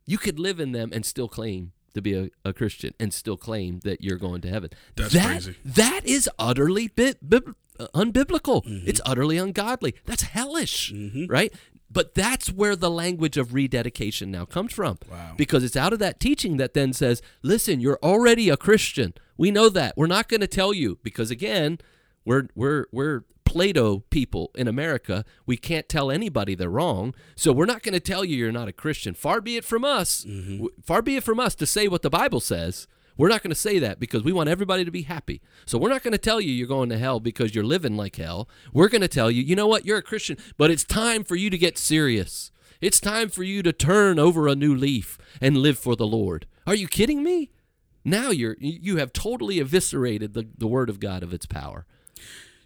[0.05, 3.37] You could live in them and still claim to be a, a Christian and still
[3.37, 4.71] claim that you're going to heaven.
[4.95, 5.55] That's that, crazy.
[5.65, 8.63] That is utterly bi- bib- uh, unbiblical.
[8.87, 9.95] It's utterly ungodly.
[10.05, 10.93] That's hellish.
[11.27, 11.53] Right?
[11.91, 14.99] But that's where the language of rededication now comes from.
[15.09, 15.33] Wow.
[15.37, 19.13] Because it's out of that teaching that then says, listen, you're already a Christian.
[19.39, 19.95] We know that.
[19.95, 21.79] We're not going to tell you because again,
[22.25, 25.25] we're we're we're Play-Doh people in America.
[25.47, 27.15] We can't tell anybody they're wrong.
[27.35, 29.15] So we're not going to tell you you're not a Christian.
[29.15, 30.23] Far be it from us.
[30.23, 30.57] Mm-hmm.
[30.57, 32.85] w- Far be it from us to say what the Bible says.
[33.17, 35.41] We're not going to say that because we want everybody to be happy.
[35.65, 38.17] So we're not going to tell you you're going to hell because you're living like
[38.17, 38.47] hell.
[38.71, 41.35] We're going to tell you, you know what, you're a Christian, but it's time for
[41.35, 42.51] you to get serious.
[42.81, 46.45] It's time for you to turn over a new leaf and live for the Lord.
[46.67, 47.49] Are you kidding me?
[48.09, 51.85] Now you're you have totally eviscerated the, the word of God of its power.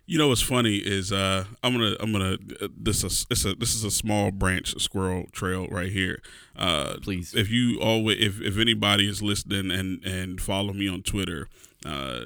[0.06, 3.56] You know what's funny is uh, I'm gonna I'm gonna uh, this is it's a
[3.56, 6.22] this is a small branch squirrel trail right here.
[6.56, 7.34] Uh, Please.
[7.34, 11.48] if you always if, if anybody is listening and and follow me on Twitter,
[11.86, 12.26] uh,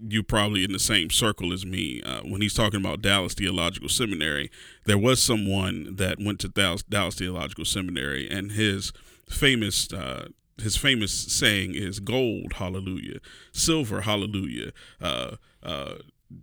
[0.00, 2.02] you probably in the same circle as me.
[2.02, 4.50] Uh, when he's talking about Dallas Theological Seminary,
[4.86, 8.92] there was someone that went to Dallas, Dallas Theological Seminary, and his
[9.28, 9.92] famous.
[9.92, 10.28] Uh,
[10.60, 13.18] his famous saying is gold, hallelujah,
[13.52, 15.94] silver, hallelujah, uh, uh,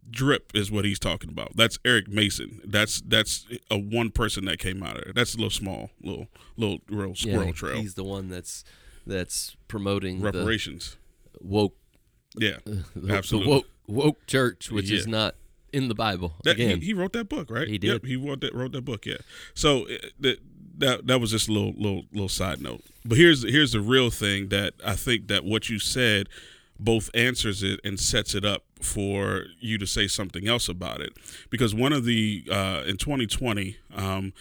[0.10, 1.56] drip is what he's talking about.
[1.56, 2.62] That's Eric Mason.
[2.66, 5.16] That's that's a one person that came out of it.
[5.16, 7.82] That's a little small, little little real squirrel Yeah, trail.
[7.82, 8.64] He's the one that's
[9.06, 10.98] that's promoting Reparations.
[11.34, 11.76] the woke
[12.38, 12.58] yeah,
[12.96, 13.50] the, absolutely.
[13.52, 15.36] the woke woke church, which is not
[15.72, 16.34] in the Bible.
[16.44, 17.68] That, Again, he, he wrote that book, right?
[17.68, 18.06] He Yep, did.
[18.06, 19.06] he wrote that wrote that book.
[19.06, 19.18] Yeah.
[19.54, 19.88] So
[20.24, 20.30] uh,
[20.80, 22.82] that that was just a little little little side note.
[23.04, 26.28] But here's here's the real thing that I think that what you said
[26.78, 31.14] both answers it and sets it up for you to say something else about it.
[31.50, 33.78] Because one of the uh, in 2020.
[33.96, 34.34] Um,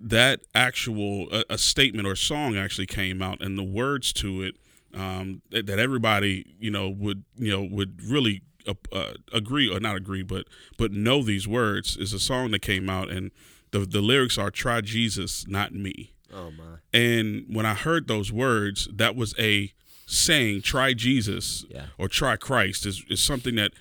[0.00, 4.56] that actual a, a statement or song actually came out and the words to it
[4.94, 9.80] um, that, that everybody you know would you know would really uh, uh, agree or
[9.80, 13.30] not agree but but know these words is a song that came out and
[13.74, 18.30] the the lyrics are try Jesus not me oh my, and when I heard those
[18.32, 19.72] words that was a
[20.06, 21.86] saying try Jesus Yeah.
[21.98, 23.72] or try Christ is, is something that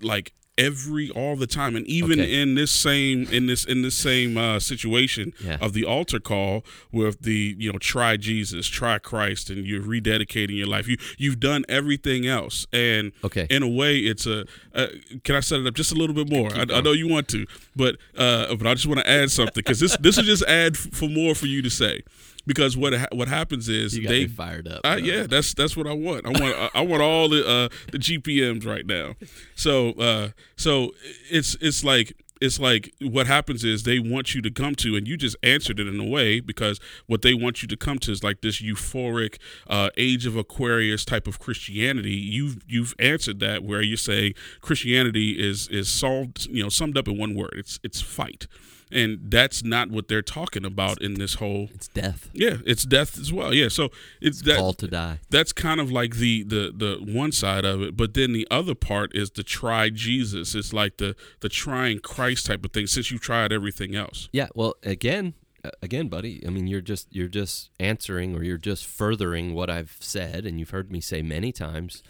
[0.00, 2.42] like every all the time and even Okay.
[2.42, 5.56] in this same in this in this same uh, situation Yeah.
[5.62, 10.56] of the altar call with the you know try jesus try christ and you're rededicating
[10.58, 13.46] your life you you've done everything else and Okay.
[13.48, 14.44] in a way it's a
[14.74, 14.88] uh,
[15.24, 17.28] can i set it up just a little bit more I, I know you want
[17.28, 20.44] to but uh but i just want to add something because this this is just
[20.44, 22.02] add f- for more for you to say
[22.46, 24.82] because what ha- what happens is You they fired up.
[24.82, 24.96] bro.
[24.96, 26.26] yeah, that's that's what I want.
[26.26, 29.14] I want I, I want all the uh, the GPMs right now.
[29.54, 30.92] So uh, so
[31.30, 35.06] it's it's like it's like what happens is they want you to come to, and
[35.06, 38.10] you just answered it in a way because what they want you to come to
[38.10, 39.38] is like this euphoric
[39.68, 42.10] uh, age of Aquarius type of Christianity.
[42.10, 47.06] You've you've answered that where you're saying Christianity is is solved you know summed up
[47.06, 47.54] in one word.
[47.56, 48.48] It's it's fight,
[48.92, 51.68] and that's not what they're talking about in this whole.
[51.74, 52.28] It's death.
[52.32, 53.52] Yeah, it's death as well.
[53.54, 53.90] Yeah, so
[54.20, 55.18] it's that Call to die.
[55.30, 58.74] that's kind of like the the the one side of it but then the other
[58.74, 63.10] part is the try jesus it's like the the trying christ type of thing since
[63.10, 65.34] you tried everything else Yeah, well, again,
[65.64, 66.42] uh, again, buddy.
[66.46, 70.58] I mean, you're just you're just answering or you're just furthering what I've said, and
[70.58, 72.02] you've heard me say many times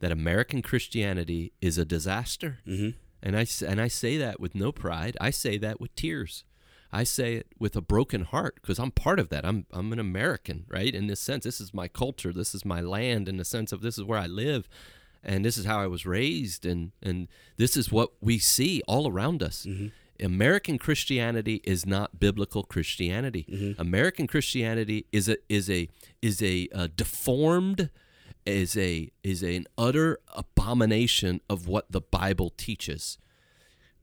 [0.00, 2.58] that American Christianity is a disaster.
[2.68, 2.94] Mhm.
[3.26, 5.16] And I and I say that with no pride.
[5.20, 6.44] I say that with tears.
[6.92, 9.44] I say it with a broken heart because I'm part of that.
[9.44, 10.94] I'm I'm an American, right?
[10.94, 12.32] In this sense, this is my culture.
[12.32, 13.28] This is my land.
[13.28, 14.68] In the sense of this is where I live,
[15.24, 19.10] and this is how I was raised, and and this is what we see all
[19.10, 19.66] around us.
[20.20, 23.74] American Christianity is not biblical Christianity.
[23.76, 25.88] American Christianity is a is a
[26.22, 27.90] is a uh, deformed
[28.46, 33.18] is a is an utter abomination of what the Bible teaches.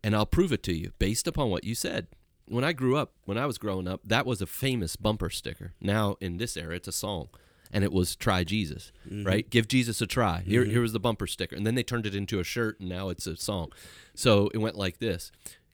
[0.03, 2.07] And I'll prove it to you based upon what you said.
[2.45, 5.73] When I grew up, when I was growing up, that was a famous bumper sticker.
[5.79, 7.29] Now in this era, it's a song.
[7.71, 9.25] And it was try Jesus, mm-hmm.
[9.25, 9.49] right?
[9.49, 10.43] Give Jesus a try.
[10.45, 10.71] Here, mm-hmm.
[10.71, 11.55] here was the bumper sticker.
[11.55, 13.71] And then they turned it into a shirt and now it's a song.
[14.13, 15.31] So it went like this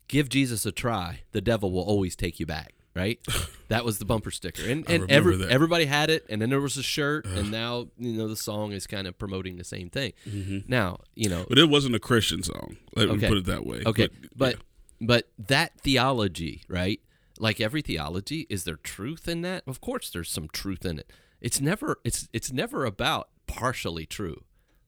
[0.07, 1.21] Give Jesus a try.
[1.33, 3.19] The devil will always take you back, right?
[3.67, 4.63] that was the bumper sticker.
[4.63, 5.49] And, and every, that.
[5.49, 6.25] everybody had it.
[6.29, 7.25] And then there was a shirt.
[7.25, 10.13] And now, you know, the song is kind of promoting the same thing.
[10.27, 10.59] Mm-hmm.
[10.67, 13.83] Now, you know, but it wasn't a christian song let me put it that way
[13.85, 14.59] Okay, but, but
[15.01, 16.99] but that theology, right?
[17.39, 19.63] Like every theology, is there truth in that?
[19.65, 21.09] Of course, there's some truth in it.
[21.39, 24.43] It's never it's it's never about partially true.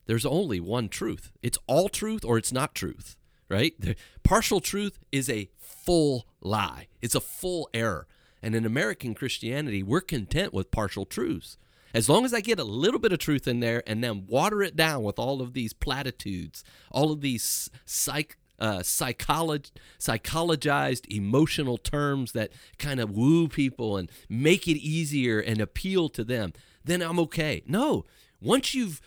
[0.06, 1.32] There's only one truth.
[1.42, 3.16] It's all truth or it's not truth,
[3.52, 3.74] right?
[3.80, 6.88] The partial truth is a full lie.
[7.02, 8.08] It's a full error.
[8.42, 11.58] And in American Christianity, we're content with partial truths.
[11.94, 14.64] As long as I get a little bit of truth in there and then water
[14.64, 21.78] it down with all of these platitudes, all of these psych, uh, psycholog- psychologized emotional
[21.78, 26.54] terms that kind of woo people and make it easier and appeal to them,
[26.86, 27.62] then I'm okay.
[27.68, 28.06] No,
[28.42, 29.02] once you've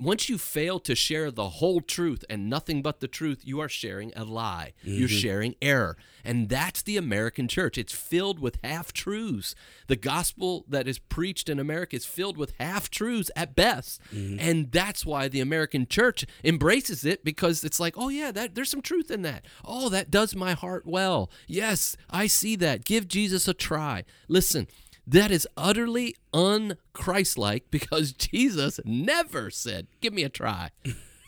[0.00, 3.68] once you fail to share the whole truth and nothing but the truth, you are
[3.68, 4.72] sharing a lie.
[4.82, 5.16] You're mm-hmm.
[5.16, 5.96] sharing error.
[6.24, 7.76] And that's the American church.
[7.76, 9.54] It's filled with half truths.
[9.88, 14.00] The gospel that is preached in America is filled with half truths at best.
[14.14, 14.38] Mm-hmm.
[14.38, 18.70] And that's why the American church embraces it because it's like, oh, yeah, that, there's
[18.70, 19.44] some truth in that.
[19.64, 21.30] Oh, that does my heart well.
[21.46, 22.84] Yes, I see that.
[22.84, 24.04] Give Jesus a try.
[24.28, 24.68] Listen,
[25.08, 30.70] that is utterly unchristlike because Jesus never said, "Give me a try."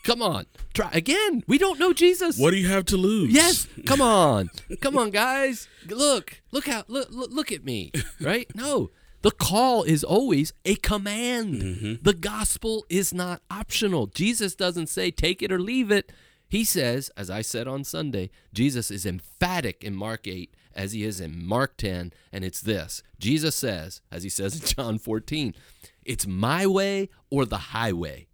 [0.03, 1.43] Come on, try again.
[1.47, 2.39] We don't know Jesus.
[2.39, 4.49] what do you have to lose Yes, come on,
[4.81, 5.67] come on, guys.
[5.87, 7.91] Look, look how look look, look at me.
[8.19, 8.47] Right?
[8.55, 8.91] No,
[9.23, 11.61] the call is always a command.
[11.61, 11.93] Mm-hmm.
[12.03, 14.07] The gospel is not optional.
[14.07, 16.11] Jesus doesn't say take it or leave it.
[16.47, 21.03] He says, as I said on Sunday, Jesus is emphatic in Mark 8 as he
[21.03, 23.03] is in Mark 10, and it's this.
[23.19, 25.53] Jesus says, as he says in John 14,
[26.03, 28.27] it's my way or the highway.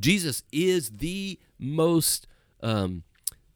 [0.00, 2.26] Jesus is the most
[2.62, 3.02] um,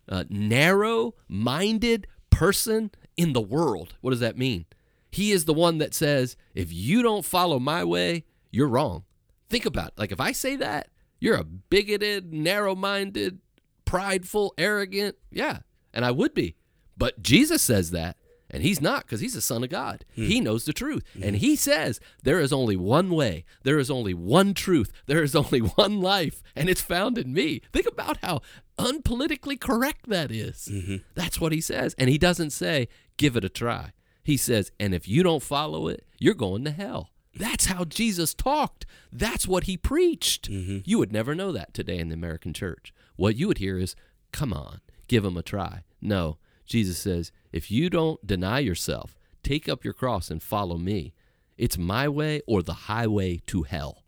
[0.09, 3.95] uh, narrow minded person in the world.
[4.01, 4.66] What does that mean?
[5.11, 9.05] He is the one that says, if you don't follow my way, you're wrong.
[9.51, 9.95] Think about it.
[9.99, 10.89] Like, if I say that,
[11.20, 13.39] you're a bigoted, narrow minded,
[13.85, 15.16] prideful, arrogant.
[15.30, 15.59] Yeah.
[15.93, 16.57] And I would be.
[16.97, 18.16] But Jesus says that.
[18.53, 20.05] And he's not because he's the Son of God.
[20.15, 20.27] Hmm.
[20.27, 21.05] He knows the truth.
[21.15, 21.23] Hmm.
[21.23, 25.35] And he says there is only one way, there is only one truth, there is
[25.35, 27.63] only one life, and it's found in me.
[27.73, 28.43] Think about how
[28.79, 30.69] unpolitically correct that is.
[30.71, 30.97] Mm-hmm.
[31.15, 31.95] That's what he says.
[31.99, 33.93] And he doesn't say, give it a try.
[34.23, 37.11] He says, and if you don't follow it, you're going to hell.
[37.35, 38.85] That's how Jesus talked.
[39.11, 40.51] That's what he preached.
[40.51, 40.79] Mm-hmm.
[40.85, 42.93] You would never know that today in the American church.
[43.17, 43.97] What you would hear is,
[44.33, 45.83] come on, give him a try.
[46.01, 46.39] No,
[46.73, 51.12] Jesus says, if you don't deny yourself, take up your cross and follow me,
[51.59, 54.05] it's my way or the highway to hell.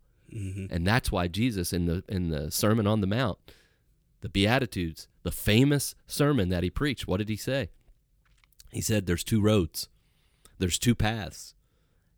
[0.70, 3.38] And that's why Jesus in the in the Sermon on the Mount,
[4.22, 7.06] the Beatitudes, the famous sermon that he preached.
[7.06, 7.70] What did he say?
[8.72, 9.88] He said, There's two roads,
[10.58, 11.54] there's two paths,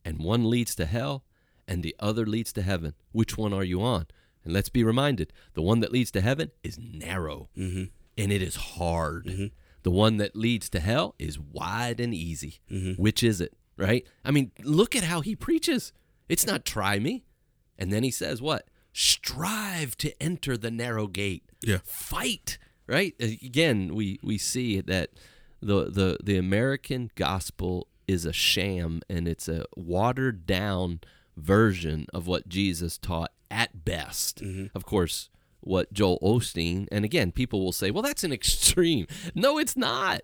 [0.05, 1.25] and one leads to hell
[1.69, 2.95] and the other leads to heaven.
[3.13, 4.07] Which one are you on?
[4.45, 7.85] And let's be reminded the one that leads to heaven is narrow Mm-hmm.
[8.17, 9.51] and it is hard.
[9.87, 12.59] The one that leads to hell is wide and easy.
[12.69, 13.01] Mm-hmm.
[13.01, 14.05] Which is it, right?
[14.25, 15.93] I mean, look at how he preaches.
[16.29, 17.25] It's not try me.
[17.79, 18.67] And then he says, what?
[18.93, 21.45] Strive to enter the narrow gate.
[21.63, 21.79] Yeah.
[21.85, 22.59] Fight,
[22.89, 23.15] right?
[23.21, 25.11] Again, we, we see that
[25.63, 30.99] the, the, the American gospel is a sham and it's a watered down
[31.37, 34.43] version of what Jesus taught at best.
[34.75, 35.31] Of course,
[35.67, 39.07] what Joel Osteen, and again, people will say, well, that's an extreme.
[39.35, 40.23] No, it's not.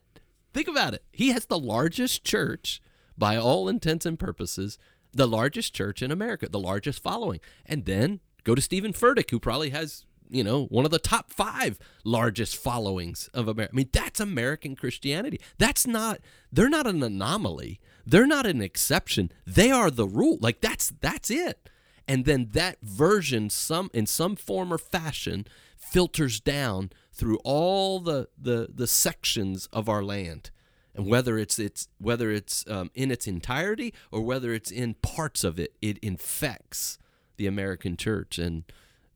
[0.55, 1.05] Think about it.
[1.13, 2.81] He has the largest church,
[3.17, 4.79] by all intents and purposes,
[5.13, 7.41] the largest church in America, the largest following.
[7.67, 11.31] And then go to Steven Furtick, who probably has, you know, one of the top
[11.31, 13.73] five largest followings of America.
[13.75, 15.41] I mean, that's American Christianity.
[15.59, 16.21] That's not,
[16.51, 17.81] they're not an anomaly.
[18.07, 19.31] They're not an exception.
[19.47, 20.39] They are the rule.
[20.41, 21.69] Like that's that's it.
[22.09, 25.47] And then that version some in some form or fashion
[25.77, 30.51] filters down through all the the, the sections of our land.
[30.95, 35.45] And whether it's it's whether it's um, in its entirety or whether it's in parts
[35.45, 36.99] of it, it infects
[37.37, 38.39] the American church.
[38.39, 38.65] And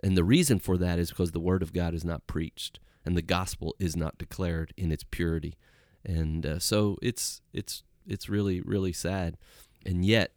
[0.03, 3.16] and the reason for that is because the word of God is not preached and
[3.16, 5.57] the gospel is not declared in its purity.
[6.05, 9.37] And uh, so it's it's it's really really sad.
[9.84, 10.32] And yet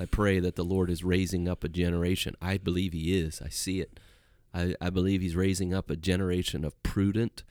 [0.00, 2.34] I pray that the Lord is raising up a generation.
[2.40, 3.42] I believe He is.
[3.42, 3.98] I see it.
[4.54, 7.42] I, I believe He's raising up a generation of prudent,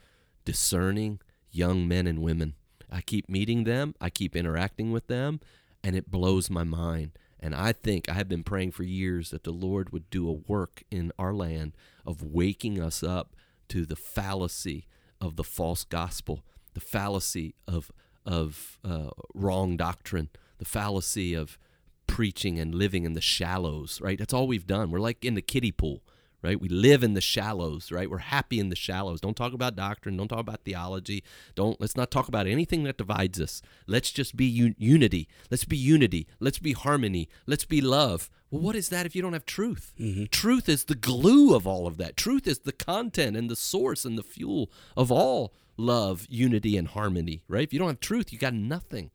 [0.46, 1.20] discerning
[1.52, 2.56] young men and women.
[2.92, 5.40] I keep meeting them, I keep interacting with them,
[5.84, 7.12] and it blows my mind.
[7.40, 10.34] And I think I have been praying for years that the Lord would do a
[10.34, 11.74] work in our land
[12.06, 13.36] of waking us up
[13.70, 14.86] to the fallacy
[15.20, 17.92] of the false gospel, the fallacy of
[18.24, 20.30] of uh, wrong doctrine,
[20.60, 21.58] the fallacy of
[22.12, 24.20] preaching and living in the shallows, right?
[24.20, 24.92] That's all we've done.
[24.92, 26.04] We're like in the kiddie pool,
[26.44, 26.60] right?
[26.60, 28.10] We live in the shallows, right?
[28.10, 29.22] We're happy in the shallows.
[29.22, 30.18] Don't talk about doctrine.
[30.18, 31.24] Don't talk about theology.
[31.56, 33.62] Don't let's not talk about anything that divides us.
[33.88, 35.30] Let's just be un- unity.
[35.50, 36.28] Let's be unity.
[36.42, 37.30] Let's be harmony.
[37.48, 38.30] Let's be love.
[38.50, 39.94] Well, what is that if you don't have truth?
[39.98, 40.26] Mm-hmm.
[40.32, 42.18] Truth is the glue of all of that.
[42.18, 46.90] Truth is the content and the source and the fuel of all love, unity, and
[46.90, 47.64] harmony, right?
[47.64, 49.12] If you don't have truth, you got nothing.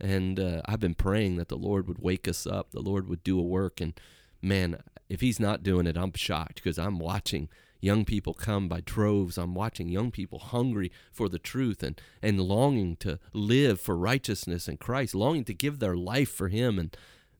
[0.00, 3.22] And uh, I've been praying that the Lord would wake us up, the Lord would
[3.22, 3.80] do a work.
[3.80, 3.94] And
[4.42, 7.48] man, if He's not doing it, I'm shocked because I'm watching
[7.80, 9.36] young people come by droves.
[9.36, 14.68] I'm watching young people hungry for the truth and, and longing to live for righteousness
[14.68, 16.78] in Christ, longing to give their life for Him.
[16.78, 16.96] And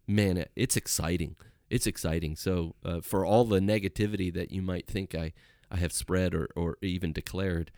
[0.07, 1.37] man, it's exciting.
[1.71, 2.37] It's exciting.
[2.37, 5.33] So, uh, for all the negativity that you might think I,
[5.71, 7.71] I have spread or, or even declared,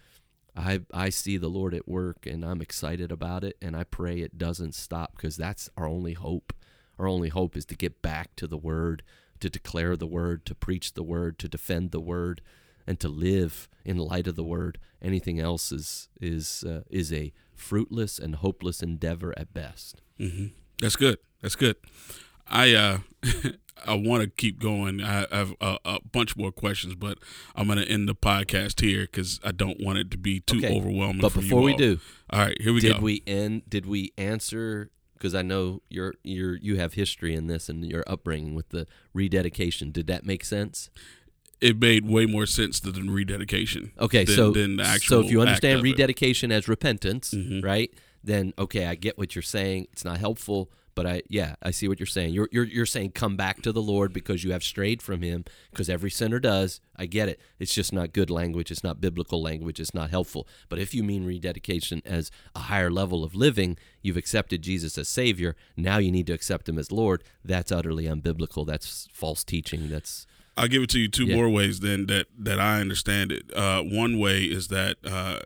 [0.56, 4.20] I I see the Lord at work and I'm excited about it and I pray
[4.20, 6.52] it doesn't stop because that's our only hope.
[6.98, 9.02] Our only hope is to get back to the word,
[9.40, 12.40] to declare the word, to preach the word, to defend the word
[12.86, 14.78] and to live in light of the word.
[15.02, 20.02] Anything else is is uh, is a fruitless and hopeless endeavor at best.
[20.18, 20.46] hmm
[20.80, 21.18] That's good.
[21.42, 21.76] That's good.
[22.48, 22.98] I uh
[23.86, 25.02] I want to keep going.
[25.02, 27.18] I have a, a bunch more questions, but
[27.54, 30.58] I'm going to end the podcast here because I don't want it to be too
[30.58, 30.76] Okay.
[30.76, 31.20] overwhelming.
[31.20, 31.78] But for you before we all.
[31.78, 32.00] do,
[32.30, 33.00] all right, here we did go.
[33.00, 37.68] we end did we answer because I know you're you're you have history in this
[37.68, 39.90] and your upbringing with the rededication.
[39.90, 40.90] Did that make sense?
[41.58, 43.90] it made way more sense than rededication.
[43.98, 45.90] Okay, than, so than the actual so if you understand of it.
[45.90, 47.64] rededication as repentance, Mhm.
[47.64, 47.90] right?
[48.22, 49.86] Then okay, I get what you're saying.
[49.92, 52.34] It's not helpful, but I yeah, I see what you're saying.
[52.34, 55.44] You're you're you're saying come back to the Lord because you have strayed from him
[55.70, 56.80] because every sinner does.
[56.96, 57.38] I get it.
[57.60, 58.72] It's just not good language.
[58.72, 59.78] It's not biblical language.
[59.78, 60.48] It's not helpful.
[60.68, 65.08] But if you mean rededication as a higher level of living, you've accepted Jesus as
[65.08, 67.22] savior, now you need to accept him as Lord.
[67.44, 68.66] That's utterly unbiblical.
[68.66, 69.88] That's false teaching.
[69.88, 70.26] That's
[70.56, 71.36] I'll give it to you two Yeah.
[71.36, 73.54] more ways then that that I understand it.
[73.54, 75.40] Uh, one way is that uh,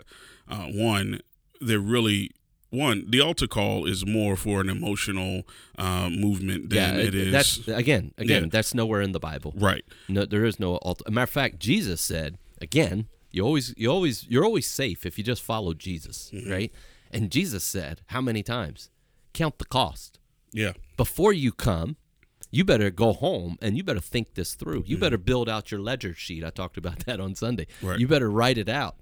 [0.49, 1.21] uh, one
[1.61, 2.31] they're really
[2.71, 5.43] one the altar call is more for an emotional
[5.79, 8.49] uh, movement than yeah, it is that's again, again, Yeah.
[8.51, 9.53] that's nowhere in the Bible.
[9.57, 9.85] right.
[10.09, 10.79] No, there is no.
[10.79, 13.07] Alt- a matter of fact, Jesus said again.
[13.33, 16.51] You always, you always, you're always safe if you just follow Jesus, Mm-hmm.
[16.51, 16.73] right?
[17.13, 18.91] And Jesus said, how many times?
[19.35, 20.19] Count the cost
[20.53, 21.97] Yeah, before you come.
[22.51, 24.83] You better go home and you better think this through.
[24.85, 26.43] You better build out your ledger sheet.
[26.43, 27.69] I talked about that on Sunday.
[27.81, 28.01] Right.
[28.01, 28.97] You better write it out.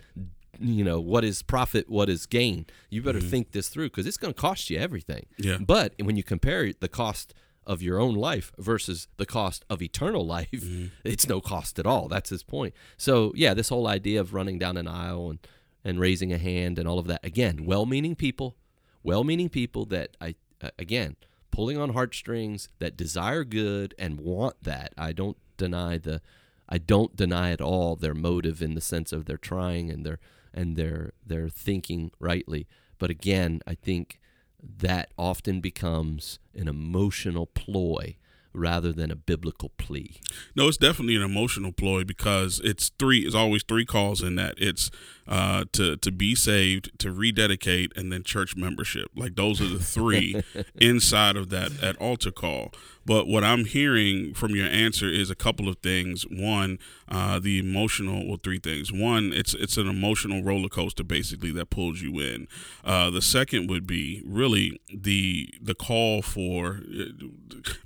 [0.60, 2.66] You know what is profit, what is gain.
[2.90, 5.26] You better think this through because it's going to cost you everything.
[5.38, 5.58] Yeah.
[5.58, 7.34] But when you compare the cost
[7.66, 10.86] of your own life versus the cost of eternal life, Mm-hmm.
[11.04, 12.08] it's no cost at all.
[12.08, 12.74] That's his point.
[12.96, 15.38] So yeah, this whole idea of running down an aisle and
[15.84, 18.56] and raising a hand and all of that again, well-meaning people,
[19.02, 21.16] well-meaning people that I uh, again
[21.50, 24.92] pulling on heartstrings that desire good and want that.
[24.98, 26.20] I don't deny the
[26.68, 30.20] I don't deny at all their motive in the sense of they're trying and they're
[30.52, 32.66] and they're they're thinking rightly.
[32.98, 34.20] But again, I think
[34.60, 38.16] that often becomes an emotional ploy
[38.52, 40.16] rather than a biblical plea.
[40.56, 43.20] No, it's definitely an emotional ploy because it's three.
[43.20, 44.54] It's always three calls in that.
[44.58, 44.90] It's
[45.26, 49.10] uh, to to be saved, to rededicate, and then church membership.
[49.14, 50.42] Like those are the three
[50.80, 52.72] inside of that that altar call.
[53.08, 56.26] But what I'm hearing from your answer is a couple of things.
[56.30, 56.78] One,
[57.08, 58.28] uh, the emotional.
[58.28, 58.92] Well, three things.
[58.92, 62.48] One, it's it's an emotional roller coaster basically that pulls you in.
[62.84, 66.80] Uh, the second would be really the the call for.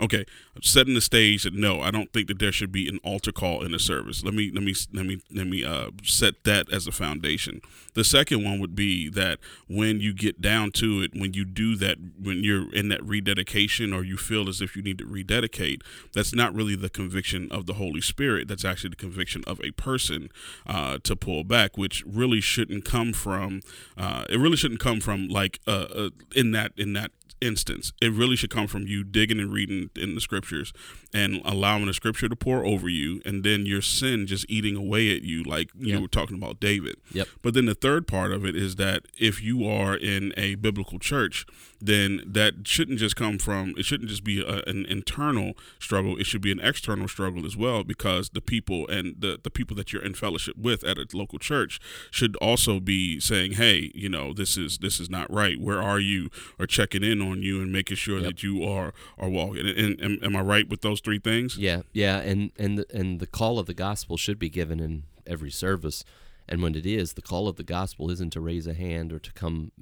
[0.00, 0.24] Okay,
[0.60, 3.62] setting the stage that no, I don't think that there should be an altar call
[3.62, 4.24] in the service.
[4.24, 7.60] Let me let me let me let me uh, set that as a foundation.
[7.94, 11.76] The second one would be that when you get down to it, when you do
[11.76, 15.82] that, when you're in that rededication or you feel as if you need to rededicate,
[16.12, 18.48] that's not really the conviction of the Holy Spirit.
[18.48, 20.30] That's actually the conviction of a person
[20.66, 23.60] uh, to pull back, which really shouldn't come from.
[23.96, 27.10] Uh, it really shouldn't come from like uh, uh, in that in that
[27.40, 27.92] instance.
[28.00, 30.72] It really should come from you digging and reading in the scriptures
[31.12, 35.12] and allowing the scripture to pour over you, and then your sin just eating away
[35.14, 35.98] at you, like you Yeah.
[36.00, 36.96] were talking about David.
[37.12, 37.26] Yep.
[37.42, 41.00] But then the third part of it is that if you are in a biblical
[41.00, 41.44] church,
[41.84, 46.16] then that shouldn't just come from, it shouldn't just be a, an internal struggle.
[46.16, 49.74] It should be an external struggle as well, because the people and the, the people
[49.76, 51.80] that you're in fellowship with at a local church
[52.10, 55.60] should also be saying, hey, you know, this is this is not right.
[55.60, 56.30] Where are you?
[56.58, 58.24] Or checking in on you and making sure Yep.
[58.26, 59.66] that you are are walking.
[59.66, 61.56] And, and am I right with those three things?
[61.58, 65.04] Yeah, yeah, and and the, and the call of the gospel should be given in
[65.26, 66.04] every service,
[66.48, 69.18] and when it is, the call of the gospel isn't to raise a hand or
[69.18, 69.72] to come,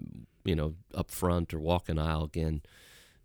[0.44, 2.24] you know, up front or walk an aisle.
[2.24, 2.62] Again,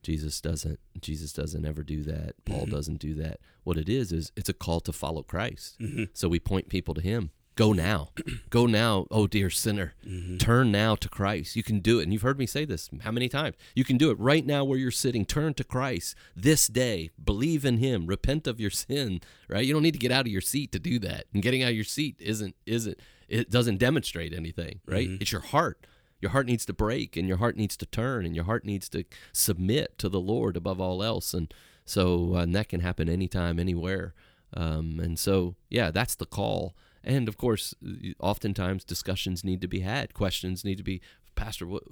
[0.05, 0.79] Jesus doesn't.
[1.01, 2.35] Jesus doesn't ever do that.
[2.45, 2.75] Paul mm-hmm.
[2.75, 3.39] doesn't do that.
[3.63, 5.79] What it is is it's a call to follow Christ.
[5.79, 6.03] Mm-hmm.
[6.13, 7.31] So we point people to Him.
[7.55, 8.09] Go now,
[8.49, 10.37] go now, oh dear sinner, mm-hmm.
[10.37, 11.55] turn now to Christ.
[11.55, 13.55] You can do it, and you've heard me say this how many times?
[13.73, 15.25] You can do it right now where you're sitting.
[15.25, 17.11] Turn to Christ this day.
[17.23, 18.07] Believe in Him.
[18.07, 19.21] Repent of your sin.
[19.49, 19.65] Right?
[19.65, 21.25] You don't need to get out of your seat to do that.
[21.33, 24.81] And getting out of your seat isn't isn't it doesn't demonstrate anything.
[24.85, 25.09] Right?
[25.21, 25.87] It's your heart.
[26.21, 28.89] Your heart needs to break, and your heart needs to turn, and your heart needs
[28.89, 31.33] to submit to the Lord above all else.
[31.33, 31.53] And
[31.85, 34.13] so, uh, and that can happen anytime, anywhere.
[34.53, 36.75] Um, and so, yeah, that's the call.
[37.03, 37.75] And of course,
[38.19, 40.13] oftentimes discussions need to be had.
[40.13, 41.01] Questions need to be,
[41.35, 41.83] Pastor, what,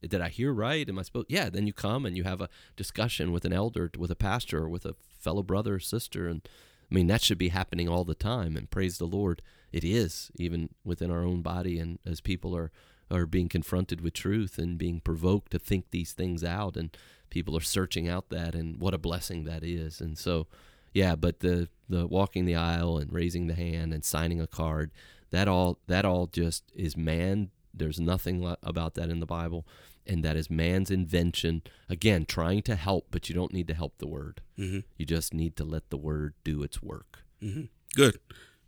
[0.00, 0.88] did I hear right?
[0.88, 1.26] Am I supposed?
[1.28, 1.50] Yeah.
[1.50, 4.68] Then you come and you have a discussion with an elder, with a pastor, or
[4.68, 6.48] with a fellow brother or sister, and
[6.92, 8.54] I mean that should be happening all the time.
[8.54, 9.40] And praise the Lord,
[9.72, 12.70] it is even within our own body, and as people are
[13.10, 16.96] are being confronted with truth and being provoked to think these things out, and
[17.30, 20.00] people are searching out that, and what a blessing that is.
[20.00, 20.46] And so,
[20.92, 24.90] yeah, but the the walking the aisle and raising the hand and signing a card,
[25.30, 27.50] that all that all just is man.
[27.72, 29.66] There's nothing about that in the Bible,
[30.06, 31.62] and that is man's invention.
[31.88, 34.40] Again, trying to help, but you don't need to help the word.
[34.58, 34.80] Mm-hmm.
[34.96, 37.20] You just need to let the word do its work.
[37.42, 37.64] Mm-hmm.
[37.94, 38.18] Good.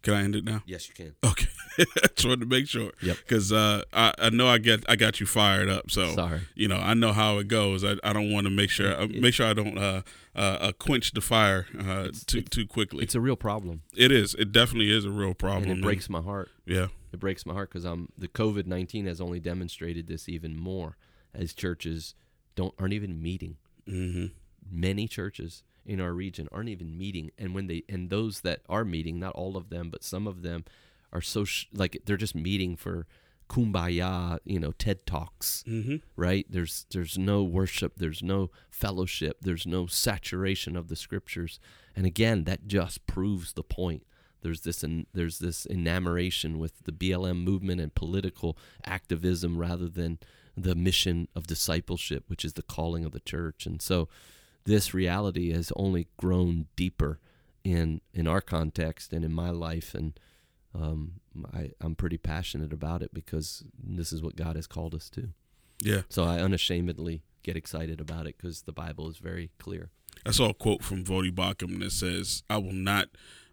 [0.04, 0.62] Can I end it now?
[0.66, 1.14] Yes, you can.
[1.24, 1.46] Okay,
[2.14, 2.90] just wanted to make sure.
[3.00, 3.16] Yep.
[3.16, 5.90] Because uh, I, I know I get I got you fired up.
[5.90, 6.42] So Sorry.
[6.54, 7.82] you know I know how it goes.
[7.82, 10.02] I, I don't want to make sure uh, make sure I don't uh,
[10.36, 13.02] uh, uh, quench the fire uh, too too quickly.
[13.02, 14.34] It's a real problem, It is.
[14.34, 15.70] It definitely is a real problem.
[15.70, 16.50] and it breaks my heart.
[16.66, 16.88] Yeah.
[17.10, 20.98] It breaks my heart because I'm the COVID nineteen has only demonstrated this even more
[21.34, 22.14] as churches
[22.54, 23.56] don't aren't even meeting.
[23.88, 24.26] Mm-hmm.
[24.70, 28.84] Many churches in our region aren't even meeting, and when they and those that are
[28.84, 30.64] meeting, not all of them, but some of them
[31.12, 33.06] are so sh- like they're just meeting for
[33.48, 35.62] kumbaya, you know, TED talks.
[35.68, 35.96] Mm-hmm.
[36.16, 41.60] right there's there's no worship there's no fellowship there's no saturation of the scriptures
[41.94, 44.02] and again that just proves the point
[44.42, 50.18] there's this en- there's this enamoration with the BLM movement and political activism rather than
[50.56, 54.08] the mission of discipleship which is the calling of the church and so
[54.64, 57.18] this reality has only grown deeper
[57.64, 60.18] in in our context and in my life and
[60.74, 61.20] um,
[61.52, 65.28] I, I'm pretty passionate about it because this is what God has called us to.
[65.80, 66.02] Yeah.
[66.08, 69.90] So I unashamedly get excited about it because the Bible is very clear.
[70.26, 73.08] I saw a quote from Voddie Baucham that says, "I will not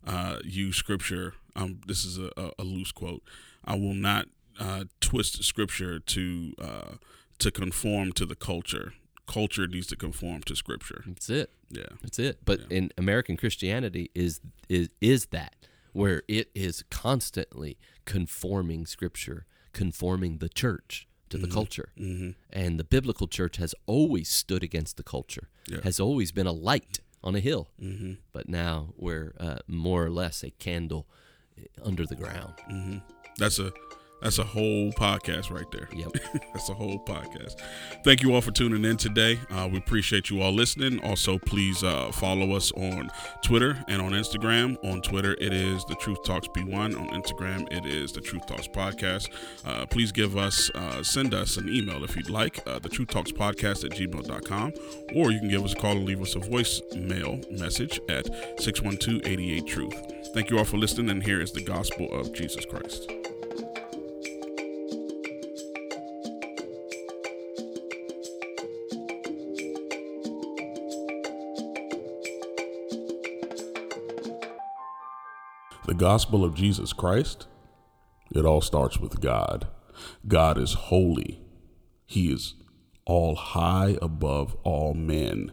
[0.06, 3.24] uh, use scripture." Um, this is a, a, a loose quote.
[3.66, 4.28] I will not
[4.60, 6.92] uh, twist scripture to uh,
[7.40, 8.94] to conform to the culture.
[9.28, 11.04] culture needs to conform to Scripture.
[11.08, 11.52] That's it.
[11.70, 11.84] Yeah.
[12.02, 12.40] That's it.
[12.44, 15.56] But in American Christianity is is is that
[15.94, 21.90] where it is constantly conforming scripture, conforming the church to the culture.
[21.98, 22.32] Mm-hmm.
[22.50, 25.50] And the biblical church has always stood against the culture.
[25.68, 25.80] Yeah.
[25.84, 27.70] Has always been a light on a hill.
[27.82, 28.14] Mm-hmm.
[28.34, 31.08] But now we're uh, more or less a candle
[31.58, 32.54] uh, under the ground.
[32.70, 32.98] Mm-hmm.
[33.38, 33.72] That's a
[34.22, 35.90] that's a whole podcast right there.
[35.94, 36.12] Yep.
[36.54, 37.56] That's a whole podcast.
[38.04, 39.40] Thank you all for tuning in today.
[39.50, 41.04] Uh, we appreciate you all listening.
[41.04, 43.10] Also, please uh, follow us on
[43.44, 44.78] Twitter and on Instagram.
[44.84, 47.00] On Twitter, it is the Truth Talks B1.
[47.00, 49.30] On Instagram, it is the Truth Talks Podcast.
[49.66, 53.10] Uh, please give us, uh, send us an email if you'd like, uh, the Truth
[53.10, 54.74] Talks Podcast at gmail.com,
[55.16, 58.26] or you can give us a call and leave us a voicemail message at
[58.60, 60.14] 612 88 Truth.
[60.34, 63.10] Thank you all for listening, and here is the gospel of Jesus Christ.
[76.02, 77.46] Gospel of Jesus Christ,
[78.34, 79.68] it all starts with God.
[80.28, 81.40] God is holy.
[82.08, 82.56] He is
[83.06, 85.52] all high above all men.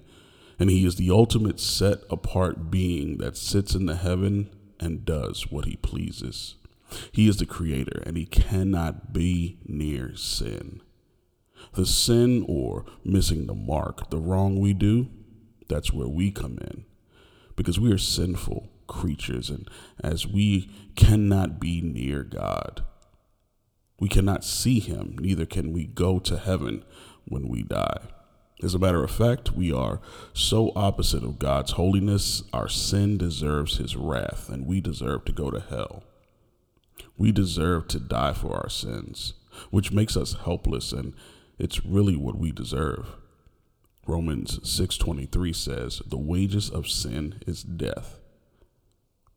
[0.58, 4.48] And he is the ultimate set apart being that sits in the heaven
[4.80, 6.54] and does what he pleases.
[7.12, 10.80] He is the creator and he cannot be near sin.
[11.74, 15.10] The sin or missing the mark, the wrong we do,
[15.68, 16.86] that's where we come in
[17.54, 19.68] because we are sinful creatures and
[20.02, 22.82] as we cannot be near God.
[24.00, 26.84] We cannot see him, neither can we go to heaven
[27.24, 28.00] when we die.
[28.60, 30.00] As a matter of fact, we are
[30.32, 35.50] so opposite of God's holiness, our sin deserves his wrath, and we deserve to go
[35.50, 36.02] to hell.
[37.16, 39.34] We deserve to die for our sins,
[39.70, 41.14] which makes us helpless, and
[41.58, 43.16] it's really what we deserve.
[44.06, 48.17] Romans 6:23 says, "The wages of sin is death."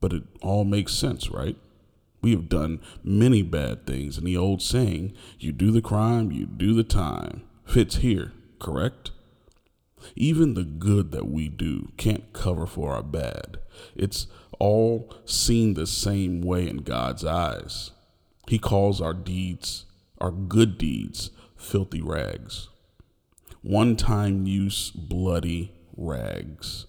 [0.02, 1.56] But it all makes sense, right?
[2.22, 6.46] We have done many bad things, and the old saying, you do the crime, you
[6.46, 9.12] do the time, fits here, correct?
[10.16, 13.60] Even the good that we do can't cover for our bad.
[13.96, 14.28] It's
[14.60, 17.92] all seen the same way in God's eyes.
[18.48, 19.86] He calls our deeds,
[20.20, 22.70] our good deeds, filthy rags.
[23.62, 26.88] One time use bloody rags.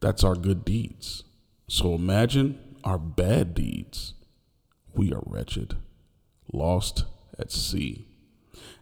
[0.00, 1.24] That's our good deeds.
[1.72, 4.12] So imagine our bad deeds.
[4.94, 5.78] We are wretched,
[6.52, 7.06] lost
[7.38, 8.04] at sea,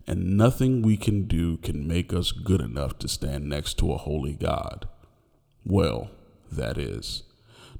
[0.08, 3.96] and nothing we can do can make us good enough to stand next to a
[3.96, 4.88] holy God.
[5.64, 6.10] Well,
[6.50, 7.22] that is,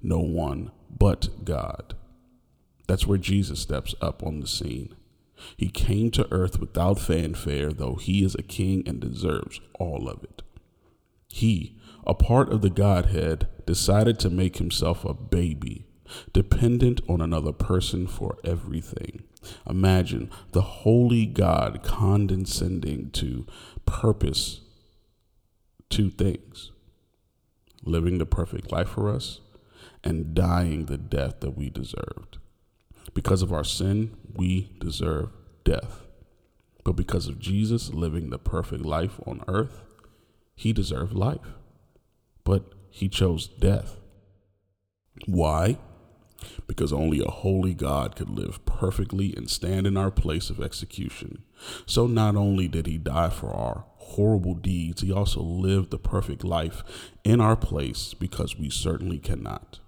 [0.01, 1.95] no one but God.
[2.87, 4.95] That's where Jesus steps up on the scene.
[5.57, 10.23] He came to earth without fanfare, though he is a king and deserves all of
[10.23, 10.43] it.
[11.27, 15.87] He, a part of the Godhead, decided to make himself a baby,
[16.33, 19.23] dependent on another person for everything.
[19.65, 23.47] Imagine the holy God condescending to
[23.87, 24.63] purpose
[25.89, 26.73] two things
[27.85, 29.39] living the perfect life for us
[30.03, 32.39] and dying the death that we deserved.
[33.15, 35.29] Because of our sin, we deserve
[35.63, 36.09] death.
[36.83, 39.85] But because of Jesus living the perfect life on earth,
[40.57, 41.55] he deserved life.
[42.43, 43.97] But he chose death.
[45.27, 45.79] Why?
[46.67, 51.43] Because only a holy God could live perfectly and stand in our place of execution.
[51.87, 56.43] So not only did he die for our horrible deeds, he also lived the perfect
[56.43, 56.83] life
[57.25, 59.81] in our place because we certainly cannot.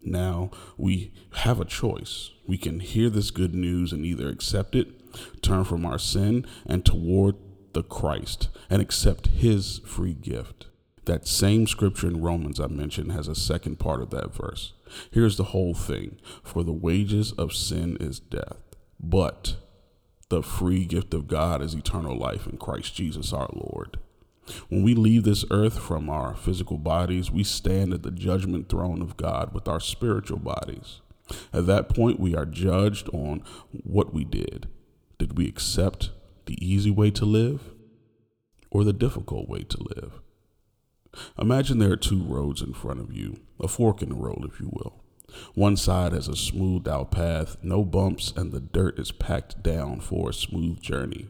[0.00, 2.30] Now we have a choice.
[2.46, 4.88] We can hear this good news and either accept it,
[5.42, 7.34] turn from our sin, and toward
[7.72, 10.67] the Christ and accept his free gift.
[11.08, 14.74] That same scripture in Romans I mentioned has a second part of that verse.
[15.10, 18.58] Here's the whole thing For the wages of sin is death,
[19.00, 19.56] but
[20.28, 23.96] the free gift of God is eternal life in Christ Jesus our Lord.
[24.68, 29.00] When we leave this earth from our physical bodies, we stand at the judgment throne
[29.00, 31.00] of God with our spiritual bodies.
[31.54, 34.68] At that point, we are judged on what we did.
[35.16, 36.10] Did we accept
[36.44, 37.72] the easy way to live
[38.70, 40.20] or the difficult way to live?
[41.38, 44.60] Imagine there are two roads in front of you, a fork in the road, if
[44.60, 45.02] you will.
[45.54, 50.00] One side has a smoothed out path, no bumps, and the dirt is packed down
[50.00, 51.28] for a smooth journey.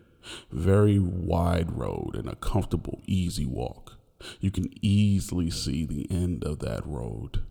[0.51, 3.99] Very wide road and a comfortable, easy walk.
[4.41, 7.45] You can easily see the end of that road,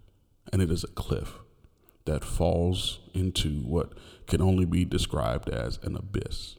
[0.52, 1.40] and it is a cliff
[2.06, 3.94] that falls into what
[4.28, 6.58] can only be described as an abyss.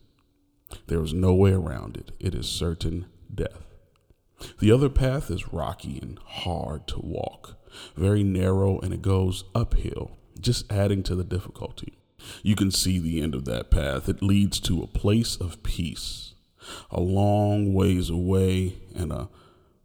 [0.86, 3.67] There is no way around it, it is certain death.
[4.60, 7.56] The other path is rocky and hard to walk,
[7.96, 11.98] very narrow, and it goes uphill, just adding to the difficulty.
[12.42, 14.08] You can see the end of that path.
[14.08, 16.34] It leads to a place of peace,
[16.90, 19.28] a long ways away, and a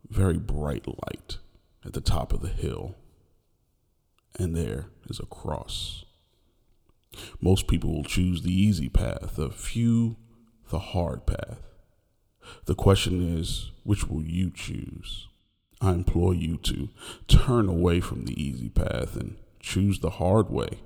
[0.10, 1.38] very bright light
[1.86, 2.96] at the top of the hill.
[4.38, 6.06] And there is a cross.
[7.40, 10.18] Most people will choose the easy path, a few
[10.70, 11.73] the hard path.
[12.66, 15.28] The question is, which will you choose?
[15.82, 16.90] I implore you to
[17.28, 20.80] turn away from the easy path and choose the hard way.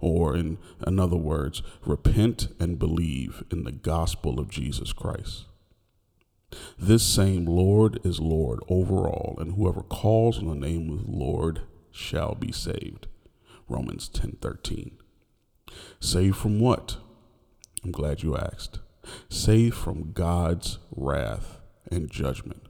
[0.00, 5.46] Or, in, in other words, repent and believe in the gospel of Jesus Christ.
[6.78, 11.10] This same Lord is Lord over all, and whoever calls on the name of the
[11.12, 13.06] Lord shall be saved.
[13.68, 14.92] Romans 10:13.
[15.98, 16.98] Saved from what?
[17.82, 18.80] I'm glad you asked.
[19.28, 21.60] Saved from God's wrath
[21.90, 22.62] and judgment.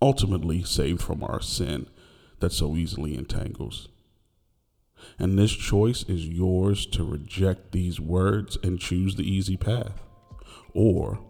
[0.00, 1.88] Ultimately saved from our sin
[2.40, 3.88] that so easily entangles.
[5.18, 10.02] And this choice is yours to reject these words and choose the easy path,
[10.72, 11.20] or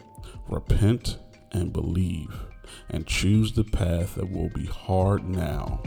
[0.49, 1.19] repent
[1.53, 2.47] and believe
[2.91, 5.83] and choose the path that will be hard now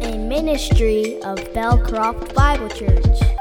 [0.04, 3.41] A ministry of Belcroft Bible Church.